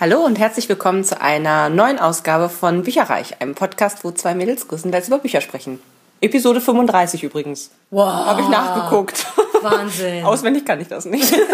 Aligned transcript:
Hallo 0.00 0.20
und 0.24 0.38
herzlich 0.38 0.68
willkommen 0.68 1.02
zu 1.04 1.20
einer 1.20 1.68
neuen 1.70 1.98
Ausgabe 1.98 2.48
von 2.48 2.82
Bücherreich, 2.82 3.40
einem 3.40 3.54
Podcast, 3.54 4.04
wo 4.04 4.10
zwei 4.12 4.34
Mädels 4.34 4.68
größtenteils 4.68 5.08
über 5.08 5.18
Bücher 5.18 5.40
sprechen. 5.40 5.80
Episode 6.20 6.60
35 6.60 7.24
übrigens. 7.24 7.70
Wow. 7.90 8.06
Habe 8.26 8.42
ich 8.42 8.48
nachgeguckt. 8.48 9.26
Wahnsinn. 9.62 10.24
Auswendig 10.24 10.64
kann 10.64 10.80
ich 10.80 10.88
das 10.88 11.04
nicht. 11.04 11.32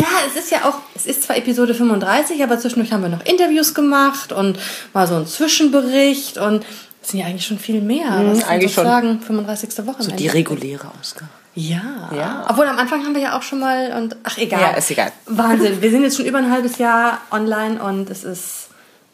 Ja, 0.00 0.06
es 0.28 0.38
ist 0.44 0.50
ja 0.50 0.64
auch, 0.68 0.74
es 0.94 1.06
ist 1.06 1.22
zwar 1.22 1.36
Episode 1.38 1.72
35, 1.72 2.42
aber 2.42 2.58
zwischendurch 2.58 2.92
haben 2.92 3.00
wir 3.02 3.08
noch 3.08 3.24
Interviews 3.24 3.72
gemacht 3.74 4.32
und 4.32 4.58
mal 4.92 5.06
so 5.06 5.14
einen 5.14 5.26
Zwischenbericht 5.26 6.36
und 6.36 6.66
es 7.00 7.08
sind 7.10 7.20
ja 7.20 7.26
eigentlich 7.26 7.46
schon 7.46 7.58
viel 7.58 7.80
mehr. 7.80 8.06
Was 8.10 8.38
Mhm, 8.38 8.44
eigentlich 8.44 8.74
schon. 8.74 8.84
sagen, 8.84 9.20
35. 9.20 9.86
Woche. 9.86 10.02
So 10.02 10.10
die 10.10 10.26
reguläre 10.28 10.90
Ausgabe. 11.00 11.30
Ja. 11.58 12.08
Ja. 12.14 12.46
Obwohl 12.48 12.68
am 12.68 12.78
Anfang 12.78 13.04
haben 13.04 13.14
wir 13.16 13.22
ja 13.22 13.36
auch 13.36 13.42
schon 13.42 13.58
mal 13.58 13.92
und 13.96 14.16
ach 14.22 14.38
egal. 14.38 14.60
Ja, 14.60 14.70
ist 14.70 14.90
egal. 14.92 15.12
Wahnsinn. 15.26 15.82
Wir 15.82 15.90
sind 15.90 16.02
jetzt 16.02 16.16
schon 16.16 16.26
über 16.26 16.38
ein 16.38 16.52
halbes 16.52 16.78
Jahr 16.78 17.20
online 17.32 17.82
und 17.82 18.08
es 18.10 18.22
ist 18.22 18.68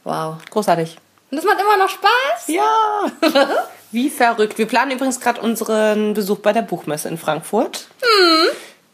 wow. 0.05 0.37
Großartig. 0.51 0.98
Und 1.30 1.39
es 1.39 1.45
macht 1.45 1.59
immer 1.59 1.79
noch 1.79 1.89
Spaß. 1.89 2.48
Ja. 2.48 3.07
Wie 3.93 4.11
verrückt. 4.11 4.59
Wir 4.59 4.67
planen 4.67 4.91
übrigens 4.91 5.20
gerade 5.20 5.41
unseren 5.41 6.12
Besuch 6.12 6.41
bei 6.41 6.53
der 6.53 6.62
Buchmesse 6.62 7.09
in 7.09 7.17
Frankfurt. 7.17 7.89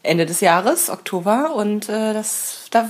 Ende 0.01 0.25
des 0.25 0.39
Jahres, 0.39 0.89
Oktober. 0.89 1.53
Und 1.53 1.89
äh, 1.89 2.13
das, 2.13 2.67
da 2.71 2.89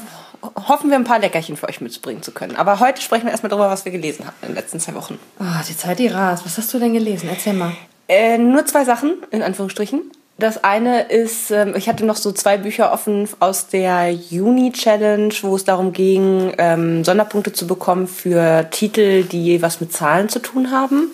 hoffen 0.67 0.91
wir 0.91 0.97
ein 0.97 1.05
paar 1.05 1.19
Leckerchen 1.19 1.57
für 1.57 1.69
euch 1.69 1.81
mitbringen 1.81 2.21
zu 2.21 2.31
können. 2.33 2.55
Aber 2.55 2.79
heute 2.79 3.01
sprechen 3.01 3.25
wir 3.25 3.31
erstmal 3.31 3.49
darüber, 3.49 3.69
was 3.69 3.85
wir 3.85 3.91
gelesen 3.91 4.27
haben 4.27 4.35
in 4.43 4.49
den 4.49 4.55
letzten 4.55 4.79
zwei 4.79 4.93
Wochen. 4.93 5.17
Oh, 5.39 5.63
die 5.67 5.75
Zeit, 5.75 5.97
die 5.97 6.07
rast. 6.07 6.45
Was 6.45 6.59
hast 6.59 6.71
du 6.71 6.77
denn 6.77 6.93
gelesen? 6.93 7.29
Erzähl 7.29 7.53
mal. 7.53 7.71
Äh, 8.07 8.37
nur 8.37 8.65
zwei 8.67 8.85
Sachen, 8.85 9.23
in 9.31 9.41
Anführungsstrichen. 9.41 10.11
Das 10.41 10.63
eine 10.63 11.03
ist, 11.03 11.51
ähm, 11.51 11.75
ich 11.75 11.87
hatte 11.87 12.03
noch 12.03 12.15
so 12.15 12.31
zwei 12.31 12.57
Bücher 12.57 12.91
offen 12.91 13.29
aus 13.39 13.67
der 13.67 14.11
Juni-Challenge, 14.11 15.33
wo 15.43 15.55
es 15.55 15.63
darum 15.65 15.93
ging, 15.93 16.51
ähm, 16.57 17.03
Sonderpunkte 17.03 17.53
zu 17.53 17.67
bekommen 17.67 18.07
für 18.07 18.67
Titel, 18.71 19.23
die 19.23 19.61
was 19.61 19.79
mit 19.79 19.93
Zahlen 19.93 20.29
zu 20.29 20.39
tun 20.39 20.71
haben. 20.71 21.11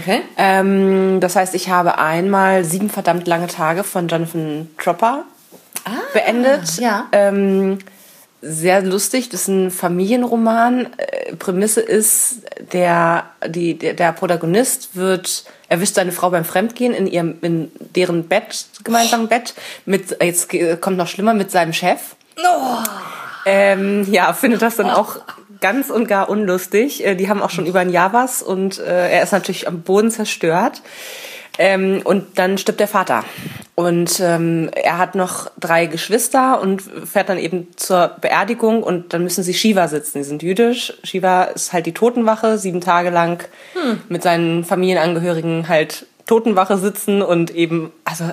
Okay. 0.00 0.22
Ähm, 0.36 1.18
das 1.20 1.34
heißt, 1.34 1.56
ich 1.56 1.68
habe 1.68 1.98
einmal 1.98 2.64
Sieben 2.64 2.88
verdammt 2.88 3.26
lange 3.26 3.48
Tage 3.48 3.82
von 3.82 4.06
Jonathan 4.06 4.70
Tropper 4.78 5.24
beendet. 6.12 6.78
ja. 6.78 7.06
Ähm, 7.10 7.78
sehr 8.40 8.82
lustig, 8.82 9.28
das 9.28 9.42
ist 9.42 9.48
ein 9.48 9.70
Familienroman. 9.70 10.88
Äh, 10.96 11.34
Prämisse 11.36 11.80
ist, 11.80 12.42
der, 12.72 13.24
die, 13.46 13.76
der, 13.76 13.94
der 13.94 14.12
Protagonist 14.12 14.94
wird, 14.94 15.44
erwischt 15.68 15.94
seine 15.94 16.12
Frau 16.12 16.30
beim 16.30 16.44
Fremdgehen 16.44 16.94
in 16.94 17.06
ihrem, 17.06 17.36
in 17.42 17.72
deren 17.94 18.28
Bett, 18.28 18.66
gemeinsamen 18.84 19.28
Bett, 19.28 19.54
mit, 19.86 20.16
jetzt 20.22 20.50
kommt 20.80 20.96
noch 20.96 21.08
schlimmer, 21.08 21.34
mit 21.34 21.50
seinem 21.50 21.72
Chef. 21.72 22.16
Ähm, 23.44 24.06
ja, 24.12 24.32
findet 24.32 24.62
das 24.62 24.76
dann 24.76 24.90
auch 24.90 25.16
ganz 25.60 25.90
und 25.90 26.06
gar 26.06 26.28
unlustig. 26.28 27.04
Äh, 27.04 27.14
die 27.14 27.28
haben 27.28 27.42
auch 27.42 27.50
schon 27.50 27.66
über 27.66 27.80
ein 27.80 27.90
Jahr 27.90 28.12
was 28.12 28.42
und 28.42 28.78
äh, 28.78 29.10
er 29.10 29.22
ist 29.22 29.32
natürlich 29.32 29.66
am 29.66 29.82
Boden 29.82 30.10
zerstört. 30.10 30.82
Ähm, 31.58 32.00
und 32.04 32.38
dann 32.38 32.56
stirbt 32.56 32.80
der 32.80 32.88
Vater. 32.88 33.24
Und 33.74 34.20
ähm, 34.20 34.70
er 34.74 34.98
hat 34.98 35.14
noch 35.14 35.50
drei 35.58 35.86
Geschwister 35.86 36.60
und 36.60 36.82
fährt 36.82 37.28
dann 37.28 37.38
eben 37.38 37.68
zur 37.76 38.16
Beerdigung 38.20 38.82
und 38.82 39.12
dann 39.12 39.22
müssen 39.22 39.44
sie 39.44 39.54
Shiva 39.54 39.86
sitzen. 39.86 40.18
Die 40.18 40.24
sind 40.24 40.42
jüdisch. 40.42 40.94
Shiva 41.04 41.44
ist 41.44 41.72
halt 41.72 41.86
die 41.86 41.94
Totenwache, 41.94 42.58
sieben 42.58 42.80
Tage 42.80 43.10
lang 43.10 43.44
mit 44.08 44.22
seinen 44.22 44.64
Familienangehörigen 44.64 45.68
halt 45.68 46.06
Totenwache 46.26 46.76
sitzen 46.76 47.22
und 47.22 47.54
eben, 47.54 47.92
also 48.04 48.24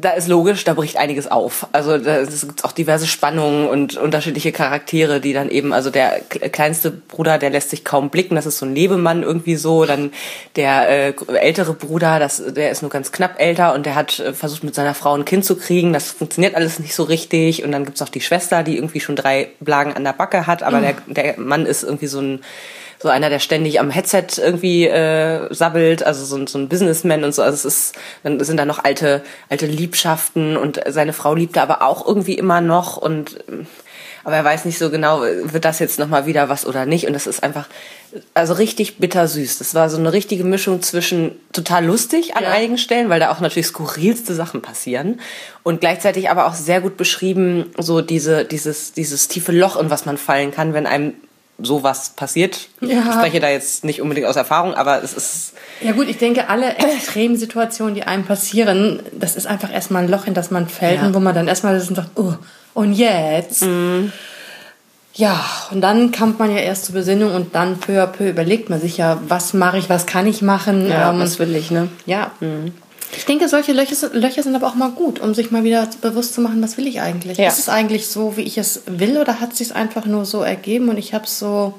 da 0.00 0.10
ist 0.10 0.28
logisch, 0.28 0.64
da 0.64 0.74
bricht 0.74 0.96
einiges 0.96 1.30
auf. 1.30 1.66
Also 1.72 1.98
da 1.98 2.18
es 2.18 2.46
gibt 2.46 2.64
auch 2.64 2.72
diverse 2.72 3.06
Spannungen 3.06 3.68
und 3.68 3.96
unterschiedliche 3.96 4.52
Charaktere, 4.52 5.20
die 5.20 5.32
dann 5.32 5.50
eben, 5.50 5.72
also 5.72 5.90
der 5.90 6.20
kleinste 6.20 6.90
Bruder, 6.90 7.38
der 7.38 7.50
lässt 7.50 7.70
sich 7.70 7.84
kaum 7.84 8.10
blicken, 8.10 8.34
das 8.34 8.46
ist 8.46 8.58
so 8.58 8.66
ein 8.66 8.74
Lebemann 8.74 9.22
irgendwie 9.22 9.56
so. 9.56 9.84
Dann 9.84 10.12
der 10.56 10.88
äh, 10.88 11.14
ältere 11.36 11.74
Bruder, 11.74 12.18
das, 12.18 12.42
der 12.54 12.70
ist 12.70 12.82
nur 12.82 12.90
ganz 12.90 13.12
knapp 13.12 13.40
älter 13.40 13.74
und 13.74 13.86
der 13.86 13.94
hat 13.94 14.18
äh, 14.18 14.32
versucht 14.32 14.64
mit 14.64 14.74
seiner 14.74 14.94
Frau 14.94 15.14
ein 15.14 15.24
Kind 15.24 15.44
zu 15.44 15.56
kriegen. 15.56 15.92
Das 15.92 16.10
funktioniert 16.10 16.54
alles 16.54 16.78
nicht 16.78 16.94
so 16.94 17.04
richtig. 17.04 17.64
Und 17.64 17.72
dann 17.72 17.84
gibt's 17.84 18.02
auch 18.02 18.08
die 18.08 18.20
Schwester, 18.20 18.62
die 18.62 18.76
irgendwie 18.76 19.00
schon 19.00 19.16
drei 19.16 19.48
Blagen 19.60 19.92
an 19.92 20.04
der 20.04 20.12
Backe 20.12 20.46
hat, 20.46 20.62
aber 20.62 20.80
der, 20.80 20.94
der 21.06 21.38
Mann 21.38 21.66
ist 21.66 21.82
irgendwie 21.82 22.06
so 22.06 22.20
ein 22.20 22.40
so 23.04 23.10
einer, 23.10 23.28
der 23.28 23.38
ständig 23.38 23.80
am 23.80 23.90
Headset 23.90 24.24
irgendwie 24.38 24.86
äh, 24.88 25.52
sabbelt, 25.52 26.02
also 26.02 26.24
so, 26.24 26.36
ein- 26.36 26.46
so 26.46 26.56
ein 26.56 26.70
Businessman 26.70 27.22
und 27.22 27.34
so. 27.34 27.42
Also 27.42 27.54
es 27.56 27.64
ist, 27.66 27.94
dann 28.22 28.42
sind 28.42 28.56
da 28.56 28.64
noch 28.64 28.82
alte, 28.82 29.22
alte 29.50 29.66
Liebschaften 29.66 30.56
und 30.56 30.80
seine 30.88 31.12
Frau 31.12 31.34
liebt 31.34 31.56
er 31.58 31.64
aber 31.64 31.82
auch 31.82 32.06
irgendwie 32.06 32.32
immer 32.38 32.62
noch 32.62 32.96
und 32.96 33.36
ähm, 33.48 33.66
aber 34.24 34.36
er 34.36 34.44
weiß 34.44 34.64
nicht 34.64 34.78
so 34.78 34.88
genau, 34.88 35.20
wird 35.20 35.66
das 35.66 35.80
jetzt 35.80 35.98
nochmal 35.98 36.24
wieder 36.24 36.48
was 36.48 36.64
oder 36.64 36.86
nicht. 36.86 37.06
Und 37.06 37.12
das 37.12 37.26
ist 37.26 37.42
einfach, 37.42 37.66
also 38.32 38.54
richtig 38.54 38.96
bittersüß. 38.96 39.58
Das 39.58 39.74
war 39.74 39.90
so 39.90 39.98
eine 39.98 40.14
richtige 40.14 40.44
Mischung 40.44 40.80
zwischen 40.80 41.32
total 41.52 41.84
lustig 41.84 42.34
an 42.34 42.44
Ja. 42.44 42.52
einigen 42.52 42.78
Stellen, 42.78 43.10
weil 43.10 43.20
da 43.20 43.30
auch 43.30 43.40
natürlich 43.40 43.66
skurrilste 43.66 44.34
Sachen 44.34 44.62
passieren. 44.62 45.20
Und 45.62 45.82
gleichzeitig 45.82 46.30
aber 46.30 46.46
auch 46.46 46.54
sehr 46.54 46.80
gut 46.80 46.96
beschrieben, 46.96 47.66
so 47.76 48.00
diese, 48.00 48.46
dieses, 48.46 48.94
dieses 48.94 49.28
tiefe 49.28 49.52
Loch, 49.52 49.76
in 49.78 49.90
was 49.90 50.06
man 50.06 50.16
fallen 50.16 50.52
kann, 50.52 50.72
wenn 50.72 50.86
einem 50.86 51.12
sowas 51.58 52.10
passiert. 52.16 52.68
Ja. 52.80 52.98
Ich 53.08 53.14
spreche 53.14 53.40
da 53.40 53.48
jetzt 53.48 53.84
nicht 53.84 54.00
unbedingt 54.02 54.26
aus 54.26 54.36
Erfahrung, 54.36 54.74
aber 54.74 55.02
es 55.02 55.12
ist, 55.14 55.52
Ja 55.80 55.92
gut, 55.92 56.08
ich 56.08 56.18
denke, 56.18 56.48
alle 56.48 56.76
Extremsituationen, 56.78 57.94
die 57.94 58.02
einem 58.02 58.24
passieren, 58.24 59.00
das 59.12 59.36
ist 59.36 59.46
einfach 59.46 59.72
erstmal 59.72 60.02
ein 60.02 60.08
Loch, 60.10 60.26
in 60.26 60.34
das 60.34 60.50
man 60.50 60.68
fällt 60.68 61.00
Ja. 61.00 61.06
und 61.06 61.14
wo 61.14 61.20
man 61.20 61.34
dann 61.34 61.46
erstmal 61.48 61.76
ist 61.76 61.88
und 61.88 61.96
sagt, 61.96 62.10
oh, 62.16 62.34
und 62.74 62.92
jetzt? 62.94 63.64
Ja, 65.16 65.44
und 65.70 65.80
dann 65.80 66.10
kommt 66.10 66.40
man 66.40 66.50
ja 66.50 66.58
erst 66.60 66.86
zur 66.86 66.94
Besinnung 66.96 67.32
und 67.36 67.54
dann 67.54 67.78
peu 67.78 68.02
à 68.02 68.06
peu 68.08 68.28
überlegt 68.28 68.68
man 68.68 68.80
sich 68.80 68.96
ja, 68.96 69.20
was 69.28 69.54
mache 69.54 69.78
ich, 69.78 69.88
was 69.88 70.06
kann 70.06 70.26
ich 70.26 70.42
machen. 70.42 70.88
ja, 70.88 71.12
ähm, 71.12 71.20
was 71.20 71.38
will 71.38 71.54
ich, 71.54 71.70
ne? 71.70 71.88
ja. 72.04 72.32
Ich 73.16 73.24
denke, 73.26 73.48
solche 73.48 73.72
Löcher, 73.72 73.94
sind- 73.94 74.14
Löcher 74.14 74.42
sind 74.42 74.54
aber 74.56 74.66
auch 74.66 74.74
mal 74.74 74.90
gut, 74.90 75.20
um 75.20 75.34
sich 75.34 75.50
mal 75.50 75.64
wieder 75.64 75.88
bewusst 76.00 76.34
zu 76.34 76.40
machen, 76.40 76.62
was 76.62 76.76
will 76.76 76.86
ich 76.86 77.00
eigentlich? 77.00 77.38
Ja. 77.38 77.48
Ist 77.48 77.58
es 77.58 77.68
eigentlich 77.68 78.06
so, 78.08 78.36
wie 78.36 78.42
ich 78.42 78.58
es 78.58 78.82
will 78.86 79.18
oder 79.18 79.40
hat 79.40 79.52
es 79.52 79.58
sich 79.58 79.74
einfach 79.74 80.04
nur 80.06 80.24
so 80.24 80.42
ergeben 80.42 80.88
und 80.88 80.98
ich 80.98 81.14
habe 81.14 81.24
es 81.24 81.38
so 81.38 81.74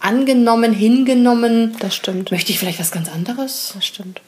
angenommen, 0.00 0.72
hingenommen? 0.72 1.76
Das 1.80 1.94
stimmt. 1.94 2.30
Möchte 2.30 2.52
ich 2.52 2.58
vielleicht 2.58 2.80
was 2.80 2.90
ganz 2.90 3.08
anderes? 3.10 3.72
Das 3.74 3.84
stimmt. 3.86 4.20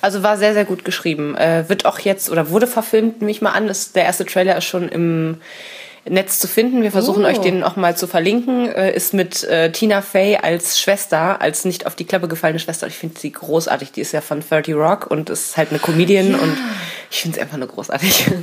Also 0.00 0.22
war 0.22 0.36
sehr, 0.36 0.52
sehr 0.54 0.64
gut 0.64 0.84
geschrieben. 0.84 1.34
Äh, 1.36 1.68
wird 1.68 1.86
auch 1.86 1.98
jetzt 1.98 2.30
oder 2.30 2.50
wurde 2.50 2.66
verfilmt, 2.66 3.20
nehme 3.20 3.30
ich 3.30 3.40
mal 3.40 3.52
an. 3.52 3.66
Das, 3.68 3.92
der 3.92 4.04
erste 4.04 4.26
Trailer 4.26 4.56
ist 4.58 4.64
schon 4.64 4.88
im 4.88 5.38
Netz 6.08 6.38
zu 6.38 6.48
finden. 6.48 6.82
Wir 6.82 6.92
versuchen 6.92 7.24
Oh. 7.24 7.28
euch 7.28 7.38
den 7.38 7.62
auch 7.62 7.76
mal 7.76 7.96
zu 7.96 8.06
verlinken. 8.06 8.70
Äh, 8.70 8.94
ist 8.94 9.14
mit 9.14 9.42
äh, 9.44 9.72
Tina 9.72 10.02
Fey 10.02 10.36
als 10.36 10.78
Schwester, 10.78 11.40
als 11.40 11.64
nicht 11.64 11.86
auf 11.86 11.94
die 11.94 12.04
Klappe 12.04 12.28
gefallene 12.28 12.58
Schwester. 12.58 12.86
Ich 12.86 12.94
finde 12.96 13.18
sie 13.18 13.32
großartig. 13.32 13.92
Die 13.92 14.00
ist 14.02 14.12
ja 14.12 14.20
von 14.20 14.40
30 14.46 14.74
Rock 14.74 15.10
und 15.10 15.30
ist 15.30 15.56
halt 15.56 15.70
eine 15.70 15.78
Comedian 15.78 16.34
und 16.34 16.56
ich 17.10 17.20
finde 17.22 17.36
sie 17.36 17.42
einfach 17.42 17.56
nur 17.58 17.68
großartig. 17.68 18.26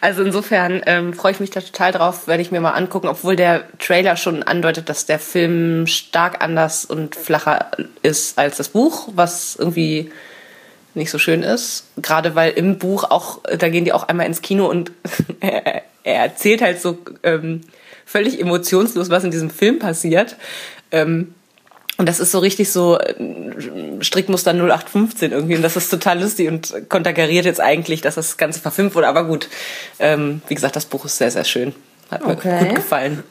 Also 0.00 0.22
insofern 0.22 0.82
ähm, 0.86 1.14
freue 1.14 1.32
ich 1.32 1.40
mich 1.40 1.50
da 1.50 1.60
total 1.60 1.92
drauf, 1.92 2.26
werde 2.26 2.42
ich 2.42 2.50
mir 2.50 2.60
mal 2.60 2.72
angucken, 2.72 3.08
obwohl 3.08 3.36
der 3.36 3.64
Trailer 3.78 4.16
schon 4.16 4.42
andeutet, 4.42 4.88
dass 4.88 5.06
der 5.06 5.18
Film 5.18 5.86
stark 5.86 6.42
anders 6.42 6.84
und 6.84 7.16
flacher 7.16 7.70
ist 8.02 8.38
als 8.38 8.58
das 8.58 8.68
Buch, 8.68 9.08
was 9.14 9.56
irgendwie 9.56 10.12
nicht 10.94 11.10
so 11.10 11.18
schön 11.18 11.42
ist. 11.42 11.84
Gerade 11.96 12.34
weil 12.34 12.52
im 12.52 12.78
Buch 12.78 13.04
auch, 13.04 13.40
da 13.58 13.68
gehen 13.68 13.84
die 13.84 13.92
auch 13.92 14.08
einmal 14.08 14.26
ins 14.26 14.42
Kino 14.42 14.66
und 14.66 14.92
er, 15.40 15.82
er 16.04 16.22
erzählt 16.22 16.62
halt 16.62 16.80
so 16.80 16.98
ähm, 17.22 17.62
völlig 18.06 18.40
emotionslos, 18.40 19.10
was 19.10 19.24
in 19.24 19.30
diesem 19.30 19.50
Film 19.50 19.78
passiert. 19.78 20.36
Ähm, 20.90 21.34
und 21.96 22.08
das 22.08 22.18
ist 22.18 22.32
so 22.32 22.40
richtig 22.40 22.72
so 22.72 22.98
äh, 22.98 23.14
Strickmuster 24.00 24.50
0815 24.52 25.32
irgendwie. 25.32 25.56
Und 25.56 25.62
das 25.62 25.76
ist 25.76 25.90
total 25.90 26.20
lustig 26.20 26.48
und 26.48 26.88
konterkariert 26.88 27.44
jetzt 27.44 27.60
eigentlich, 27.60 28.00
dass 28.00 28.16
das 28.16 28.36
Ganze 28.36 28.60
verfilmt 28.60 28.94
wurde. 28.94 29.08
Aber 29.08 29.24
gut, 29.24 29.48
ähm, 30.00 30.42
wie 30.48 30.54
gesagt, 30.54 30.74
das 30.76 30.86
Buch 30.86 31.04
ist 31.04 31.18
sehr, 31.18 31.30
sehr 31.30 31.44
schön. 31.44 31.72
Hat 32.10 32.26
mir 32.26 32.32
Okay. 32.32 32.66
gut 32.66 32.74
gefallen. 32.76 33.22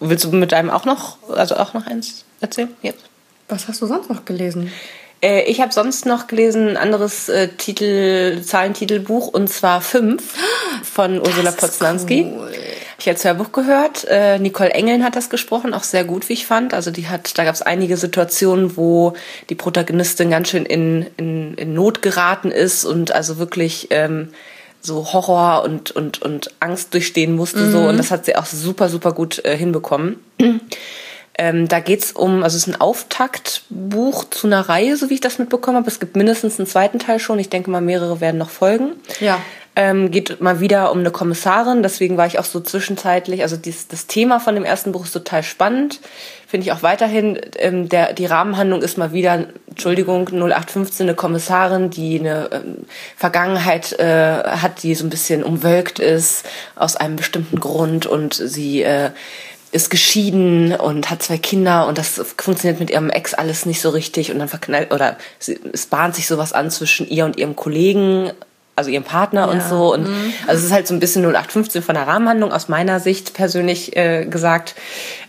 Willst 0.00 0.24
du 0.24 0.32
mit 0.32 0.52
deinem 0.52 0.70
auch 0.70 0.84
noch, 0.84 1.18
also 1.30 1.56
auch 1.56 1.74
noch 1.74 1.86
eins 1.86 2.24
erzählen? 2.40 2.70
Jetzt? 2.82 3.04
Was 3.48 3.68
hast 3.68 3.82
du 3.82 3.86
sonst 3.86 4.08
noch 4.08 4.24
gelesen? 4.24 4.72
Äh, 5.22 5.42
ich 5.42 5.60
habe 5.60 5.72
sonst 5.72 6.06
noch 6.06 6.26
gelesen 6.26 6.70
ein 6.70 6.76
anderes 6.76 7.28
äh, 7.28 7.48
Titel, 7.48 8.40
Zahlentitelbuch 8.42 9.28
und 9.28 9.48
zwar 9.48 9.80
fünf 9.80 10.34
von 10.82 11.20
Ursula 11.20 11.52
Poznanski. 11.52 12.26
cool. 12.34 12.50
Ich 12.98 13.08
als 13.08 13.24
Hörbuch 13.24 13.52
gehört. 13.52 14.04
Äh, 14.08 14.38
Nicole 14.38 14.70
Engeln 14.70 15.02
hat 15.02 15.16
das 15.16 15.30
gesprochen, 15.30 15.72
auch 15.72 15.84
sehr 15.84 16.04
gut, 16.04 16.28
wie 16.28 16.34
ich 16.34 16.46
fand. 16.46 16.74
Also 16.74 16.90
die 16.90 17.08
hat, 17.08 17.38
da 17.38 17.44
gab 17.44 17.54
es 17.54 17.62
einige 17.62 17.96
Situationen, 17.96 18.76
wo 18.76 19.14
die 19.48 19.54
Protagonistin 19.54 20.30
ganz 20.30 20.50
schön 20.50 20.66
in, 20.66 21.06
in, 21.16 21.54
in 21.54 21.72
Not 21.72 22.02
geraten 22.02 22.50
ist 22.50 22.84
und 22.84 23.12
also 23.12 23.38
wirklich 23.38 23.88
ähm, 23.88 24.28
so 24.82 25.14
Horror 25.14 25.64
und, 25.64 25.90
und, 25.90 26.20
und 26.20 26.50
Angst 26.60 26.92
durchstehen 26.92 27.36
musste. 27.36 27.70
so 27.70 27.78
Und 27.88 27.96
das 27.96 28.10
hat 28.10 28.26
sie 28.26 28.36
auch 28.36 28.46
super, 28.46 28.90
super 28.90 29.12
gut 29.12 29.42
äh, 29.46 29.56
hinbekommen. 29.56 30.16
Ähm, 31.42 31.68
da 31.68 31.80
geht's 31.80 32.12
um, 32.12 32.42
also 32.42 32.58
es 32.58 32.66
ist 32.66 32.74
ein 32.74 32.82
Auftaktbuch 32.82 34.24
zu 34.28 34.46
einer 34.46 34.68
Reihe, 34.68 34.98
so 34.98 35.08
wie 35.08 35.14
ich 35.14 35.22
das 35.22 35.38
mitbekommen 35.38 35.78
habe. 35.78 35.88
Es 35.88 35.98
gibt 35.98 36.14
mindestens 36.14 36.58
einen 36.58 36.68
zweiten 36.68 36.98
Teil 36.98 37.18
schon. 37.18 37.38
Ich 37.38 37.48
denke 37.48 37.70
mal, 37.70 37.80
mehrere 37.80 38.20
werden 38.20 38.36
noch 38.36 38.50
folgen. 38.50 38.90
Ja. 39.20 39.40
Ähm, 39.74 40.10
geht 40.10 40.42
mal 40.42 40.60
wieder 40.60 40.92
um 40.92 40.98
eine 40.98 41.10
Kommissarin, 41.10 41.82
deswegen 41.82 42.18
war 42.18 42.26
ich 42.26 42.38
auch 42.38 42.44
so 42.44 42.60
zwischenzeitlich, 42.60 43.40
also 43.42 43.56
dies, 43.56 43.86
das 43.86 44.08
Thema 44.08 44.40
von 44.40 44.56
dem 44.56 44.64
ersten 44.64 44.90
Buch 44.92 45.04
ist 45.04 45.12
total 45.12 45.44
spannend, 45.44 46.00
finde 46.46 46.66
ich 46.66 46.72
auch 46.72 46.82
weiterhin. 46.82 47.40
Ähm, 47.56 47.88
der, 47.88 48.12
die 48.12 48.26
Rahmenhandlung 48.26 48.82
ist 48.82 48.98
mal 48.98 49.12
wieder, 49.12 49.46
Entschuldigung, 49.68 50.26
0815 50.26 51.06
eine 51.06 51.14
Kommissarin, 51.14 51.88
die 51.88 52.18
eine 52.18 52.50
ähm, 52.52 52.84
Vergangenheit 53.16 53.98
äh, 53.98 54.42
hat, 54.44 54.82
die 54.82 54.94
so 54.94 55.06
ein 55.06 55.10
bisschen 55.10 55.42
umwölkt 55.44 56.00
ist 56.00 56.44
aus 56.74 56.96
einem 56.96 57.16
bestimmten 57.16 57.60
Grund 57.60 58.04
und 58.04 58.34
sie 58.34 58.82
äh, 58.82 59.10
ist 59.72 59.90
geschieden 59.90 60.74
und 60.74 61.10
hat 61.10 61.22
zwei 61.22 61.38
Kinder 61.38 61.86
und 61.86 61.96
das 61.98 62.20
funktioniert 62.36 62.80
mit 62.80 62.90
ihrem 62.90 63.10
Ex 63.10 63.34
alles 63.34 63.66
nicht 63.66 63.80
so 63.80 63.90
richtig 63.90 64.32
und 64.32 64.38
dann 64.38 64.48
verknallt 64.48 64.92
oder 64.92 65.16
es 65.38 65.86
bahnt 65.86 66.16
sich 66.16 66.26
sowas 66.26 66.52
an 66.52 66.70
zwischen 66.70 67.08
ihr 67.08 67.24
und 67.24 67.38
ihrem 67.38 67.54
Kollegen 67.54 68.32
also 68.80 68.90
ihrem 68.90 69.04
Partner 69.04 69.42
ja. 69.42 69.46
und 69.46 69.62
so. 69.62 69.92
Und 69.92 70.08
mhm. 70.08 70.32
also 70.46 70.58
es 70.58 70.64
ist 70.66 70.72
halt 70.72 70.86
so 70.86 70.94
ein 70.94 71.00
bisschen 71.00 71.22
0815 71.22 71.82
von 71.82 71.94
der 71.94 72.06
Rahmenhandlung 72.06 72.50
aus 72.50 72.68
meiner 72.68 72.98
Sicht 72.98 73.34
persönlich 73.34 73.96
äh, 73.96 74.24
gesagt. 74.24 74.74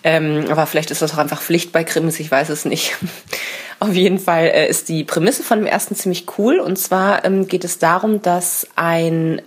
Ähm, 0.03 0.45
aber 0.49 0.65
vielleicht 0.65 0.89
ist 0.89 1.01
das 1.01 1.13
auch 1.13 1.17
einfach 1.17 1.41
Pflicht 1.41 1.71
bei 1.71 1.83
Krimis, 1.83 2.19
ich 2.19 2.31
weiß 2.31 2.49
es 2.49 2.65
nicht. 2.65 2.95
Auf 3.79 3.93
jeden 3.93 4.19
Fall 4.19 4.45
äh, 4.45 4.69
ist 4.69 4.89
die 4.89 5.03
Prämisse 5.03 5.43
von 5.43 5.59
dem 5.59 5.67
ersten 5.67 5.95
ziemlich 5.95 6.25
cool. 6.37 6.59
Und 6.59 6.77
zwar 6.77 7.25
ähm, 7.25 7.47
geht 7.47 7.65
es 7.65 7.77
darum, 7.77 8.21
dass 8.21 8.67
ein 8.75 9.41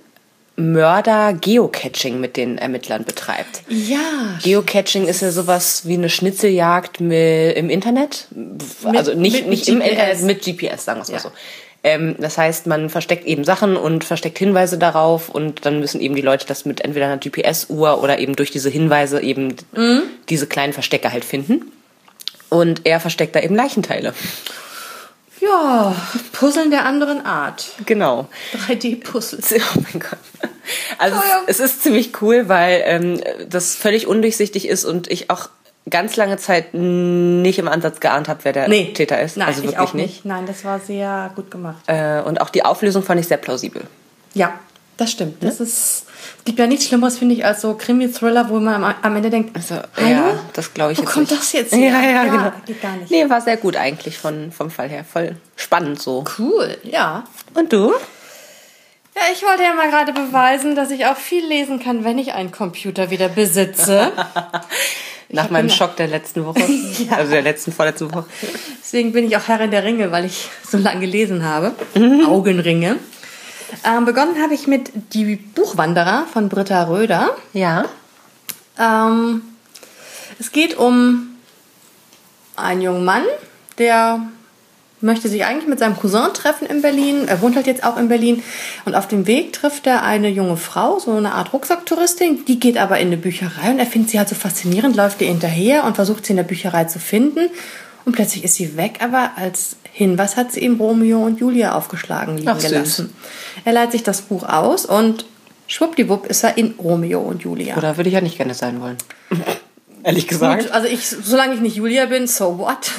Mörder 0.56 1.32
Geocaching 1.32 2.20
mit 2.20 2.36
den 2.36 2.58
Ermittlern 2.58 3.04
betreibt. 3.04 3.62
Ja. 3.68 4.38
Geocaching 4.42 5.06
ist 5.06 5.20
ja 5.20 5.32
sowas 5.32 5.86
wie 5.86 5.94
eine 5.94 6.08
Schnitzeljagd 6.08 7.00
mit, 7.00 7.56
im 7.56 7.70
Internet. 7.70 8.28
Mit, 8.30 8.96
also 8.96 9.14
nicht, 9.14 9.34
mit, 9.34 9.48
nicht 9.48 9.68
im. 9.68 9.80
Internet, 9.80 10.22
mit 10.22 10.44
GPS, 10.44 10.84
sagen 10.84 11.00
wir 11.00 11.02
es 11.02 11.08
ja. 11.08 11.14
mal 11.14 11.20
so. 11.20 11.32
Ähm, 11.82 12.14
das 12.18 12.38
heißt, 12.38 12.66
man 12.66 12.88
versteckt 12.88 13.26
eben 13.26 13.44
Sachen 13.44 13.76
und 13.76 14.04
versteckt 14.04 14.38
Hinweise 14.38 14.78
darauf 14.78 15.28
und 15.28 15.66
dann 15.66 15.80
müssen 15.80 16.00
eben 16.00 16.14
die 16.14 16.22
Leute 16.22 16.46
das 16.46 16.64
mit 16.64 16.80
entweder 16.80 17.06
einer 17.06 17.18
GPS-Uhr 17.18 18.02
oder 18.02 18.18
eben 18.18 18.36
durch 18.36 18.50
diese 18.50 18.70
Hinweise 18.70 19.20
eben 19.20 19.56
mhm. 19.76 20.02
diese 20.30 20.46
kleinen 20.46 20.72
Verstecke 20.72 21.12
halt 21.12 21.24
finden. 21.24 21.70
Und 22.48 22.86
er 22.86 23.00
versteckt 23.00 23.34
da 23.34 23.40
eben 23.40 23.56
Leichenteile. 23.56 24.14
Ja, 25.44 25.94
Puzzeln 26.32 26.70
der 26.70 26.85
anderen 26.85 27.25
Art. 27.25 27.67
Genau. 27.87 28.29
3D-Puzzle. 28.67 29.61
Oh 29.76 29.81
mein 29.81 30.00
Gott. 30.00 30.19
Also 30.99 31.17
oh 31.17 31.29
ja. 31.29 31.43
es, 31.46 31.58
es, 31.61 31.73
ist 31.73 31.82
ziemlich 31.82 32.23
cool, 32.23 32.49
weil 32.49 32.82
ähm, 32.85 33.20
das 33.49 33.75
völlig 33.75 34.06
undurchsichtig 34.06 34.67
ist 34.69 34.85
und 34.85 35.11
ich 35.11 35.31
auch 35.31 35.49
ganz 35.91 36.17
lange 36.17 36.37
Zeit 36.38 36.73
nicht 36.73 37.58
im 37.58 37.69
Ansatz 37.69 38.00
geahnt 38.00 38.29
habe, 38.29 38.41
wer 38.44 38.52
der 38.52 38.69
nee. 38.69 38.93
Täter 38.94 39.20
ist. 39.20 39.37
Nein, 39.37 39.49
also 39.49 39.62
wirklich 39.62 39.75
ich 39.75 39.79
auch 39.79 39.94
nicht. 39.94 40.06
nicht. 40.06 40.25
Nein, 40.25 40.46
das 40.46 40.64
war 40.64 40.81
sehr 40.81 41.31
gut 41.35 41.50
gemacht. 41.50 41.82
Äh, 41.87 42.23
und 42.23 42.40
auch 42.40 42.50
die 42.50 42.64
Auflösung 42.64 43.02
fand 43.02 43.20
ich 43.20 43.29
sehr 43.29 43.37
plausibel. 43.37 43.82
Ja, 44.32 44.58
das 44.96 45.11
stimmt. 45.11 45.43
Das 45.43 45.58
ja? 45.58 45.64
ist, 45.64 46.06
es 46.38 46.44
gibt 46.44 46.58
ja 46.58 46.67
nichts 46.67 46.87
Schlimmeres, 46.87 47.19
finde 47.19 47.35
ich, 47.35 47.44
als 47.44 47.61
so 47.61 47.75
Krimi-Thriller, 47.75 48.49
wo 48.49 48.61
man 48.61 48.82
am, 48.82 48.94
am, 49.00 49.17
Ende 49.17 49.31
denkt, 49.31 49.56
also, 49.56 49.75
ja, 49.75 50.38
das 50.52 50.73
glaube 50.73 50.93
ich 50.93 50.99
wo 50.99 51.02
jetzt 51.02 51.12
kommt 51.12 51.31
nicht. 51.31 51.41
das 51.41 51.52
jetzt 51.52 51.75
her? 51.75 51.91
Ja, 51.91 52.02
ja, 52.02 52.11
ja, 52.11 52.25
genau. 52.25 52.52
Geht 52.67 52.82
gar 52.82 52.96
nicht. 52.96 53.11
Nee, 53.11 53.29
war 53.29 53.41
sehr 53.41 53.56
gut 53.56 53.76
eigentlich 53.76 54.19
von, 54.19 54.52
vom 54.52 54.70
Fall 54.70 54.88
her. 54.88 55.05
Voll 55.05 55.37
spannend 55.56 56.00
so. 56.00 56.25
Cool, 56.38 56.76
ja. 56.82 57.25
Und 57.55 57.73
du? 57.73 57.93
Ja, 59.17 59.23
ich 59.32 59.43
wollte 59.43 59.62
ja 59.62 59.75
mal 59.75 59.91
gerade 59.91 60.12
beweisen, 60.12 60.75
dass 60.75 60.91
ich 60.91 61.06
auch 61.06 61.17
viel 61.17 61.47
lesen 61.47 61.79
kann, 61.79 62.05
wenn 62.05 62.19
ich 62.19 62.32
einen 62.32 62.50
Computer 62.50 63.11
wieder 63.11 63.29
besitze. 63.29 64.12
Nach 65.29 65.50
meinem 65.50 65.70
Schock 65.70 65.97
der 65.97 66.08
letzten 66.08 66.44
Woche. 66.44 66.61
ja. 67.08 67.17
Also 67.17 67.32
der 67.32 67.43
letzten, 67.43 67.73
vorletzten 67.73 68.12
Woche. 68.12 68.26
Deswegen 68.81 69.12
bin 69.12 69.25
ich 69.25 69.37
auch 69.37 69.49
Herrin 69.49 69.70
der 69.70 69.82
Ringe, 69.85 70.12
weil 70.12 70.25
ich 70.25 70.49
so 70.69 70.79
lange 70.79 71.00
gelesen 71.00 71.44
habe. 71.44 71.75
Mhm. 71.94 72.26
Augenringe. 72.26 72.97
Ähm, 73.85 74.05
begonnen 74.05 74.43
habe 74.43 74.55
ich 74.55 74.67
mit 74.67 74.91
Die 75.12 75.37
Buchwanderer 75.37 76.26
von 76.32 76.49
Britta 76.49 76.85
Röder. 76.85 77.37
Ja. 77.53 77.85
Ähm, 78.79 79.43
es 80.38 80.53
geht 80.53 80.76
um 80.76 81.37
einen 82.56 82.82
jungen 82.82 83.05
Mann, 83.05 83.25
der 83.79 84.21
möchte 85.00 85.29
sich 85.29 85.44
eigentlich 85.44 85.69
mit 85.69 85.79
seinem 85.79 85.97
Cousin 85.97 86.32
treffen 86.32 86.67
in 86.67 86.81
Berlin. 86.81 87.29
Er 87.29 87.43
wohnt 87.43 87.56
halt 87.56 87.67
jetzt 87.67 87.85
auch 87.85 87.97
in 87.99 88.09
Berlin. 88.09 88.43
Und 88.85 88.94
auf 88.94 89.06
dem 89.06 89.26
Weg 89.26 89.53
trifft 89.53 89.87
er 89.87 90.03
eine 90.03 90.29
junge 90.29 90.56
Frau, 90.56 90.99
so 90.99 91.12
eine 91.12 91.32
Art 91.32 91.53
Rucksacktouristin. 91.53 92.44
Die 92.47 92.59
geht 92.59 92.79
aber 92.79 92.99
in 92.99 93.09
eine 93.09 93.19
Bücherei 93.19 93.71
und 93.71 93.79
er 93.79 93.87
findet 93.87 94.11
sie 94.11 94.19
halt 94.19 94.29
so 94.29 94.35
faszinierend, 94.35 94.97
läuft 94.97 95.21
ihr 95.21 95.29
hinterher 95.29 95.85
und 95.85 95.94
versucht 95.94 96.25
sie 96.25 96.32
in 96.32 96.38
der 96.38 96.44
Bücherei 96.44 96.85
zu 96.85 96.99
finden. 96.99 97.50
Und 98.04 98.12
plötzlich 98.12 98.44
ist 98.44 98.56
sie 98.56 98.76
weg, 98.76 98.98
aber 99.00 99.32
als 99.36 99.76
Hinweis 99.92 100.36
hat 100.36 100.52
sie 100.52 100.60
ihm 100.60 100.76
Romeo 100.76 101.24
und 101.24 101.40
Julia 101.40 101.74
aufgeschlagen 101.74 102.36
liegen 102.36 102.48
Ach, 102.48 102.58
gelassen. 102.58 103.14
Er 103.64 103.72
leiht 103.72 103.92
sich 103.92 104.02
das 104.02 104.22
Buch 104.22 104.46
aus 104.46 104.84
und 104.84 105.24
schwuppdiwupp 105.68 106.26
ist 106.26 106.44
er 106.44 106.58
in 106.58 106.74
Romeo 106.78 107.20
und 107.20 107.42
Julia. 107.42 107.76
Oder 107.76 107.96
würde 107.96 108.08
ich 108.08 108.14
ja 108.14 108.20
nicht 108.20 108.36
gerne 108.36 108.54
sein 108.54 108.80
wollen. 108.80 108.98
Ehrlich 110.02 110.28
gesagt. 110.28 110.64
Gut, 110.64 110.72
also 110.72 110.86
ich, 110.86 111.08
solange 111.08 111.54
ich 111.54 111.60
nicht 111.60 111.76
Julia 111.76 112.06
bin, 112.06 112.26
so 112.26 112.58
what? 112.58 112.90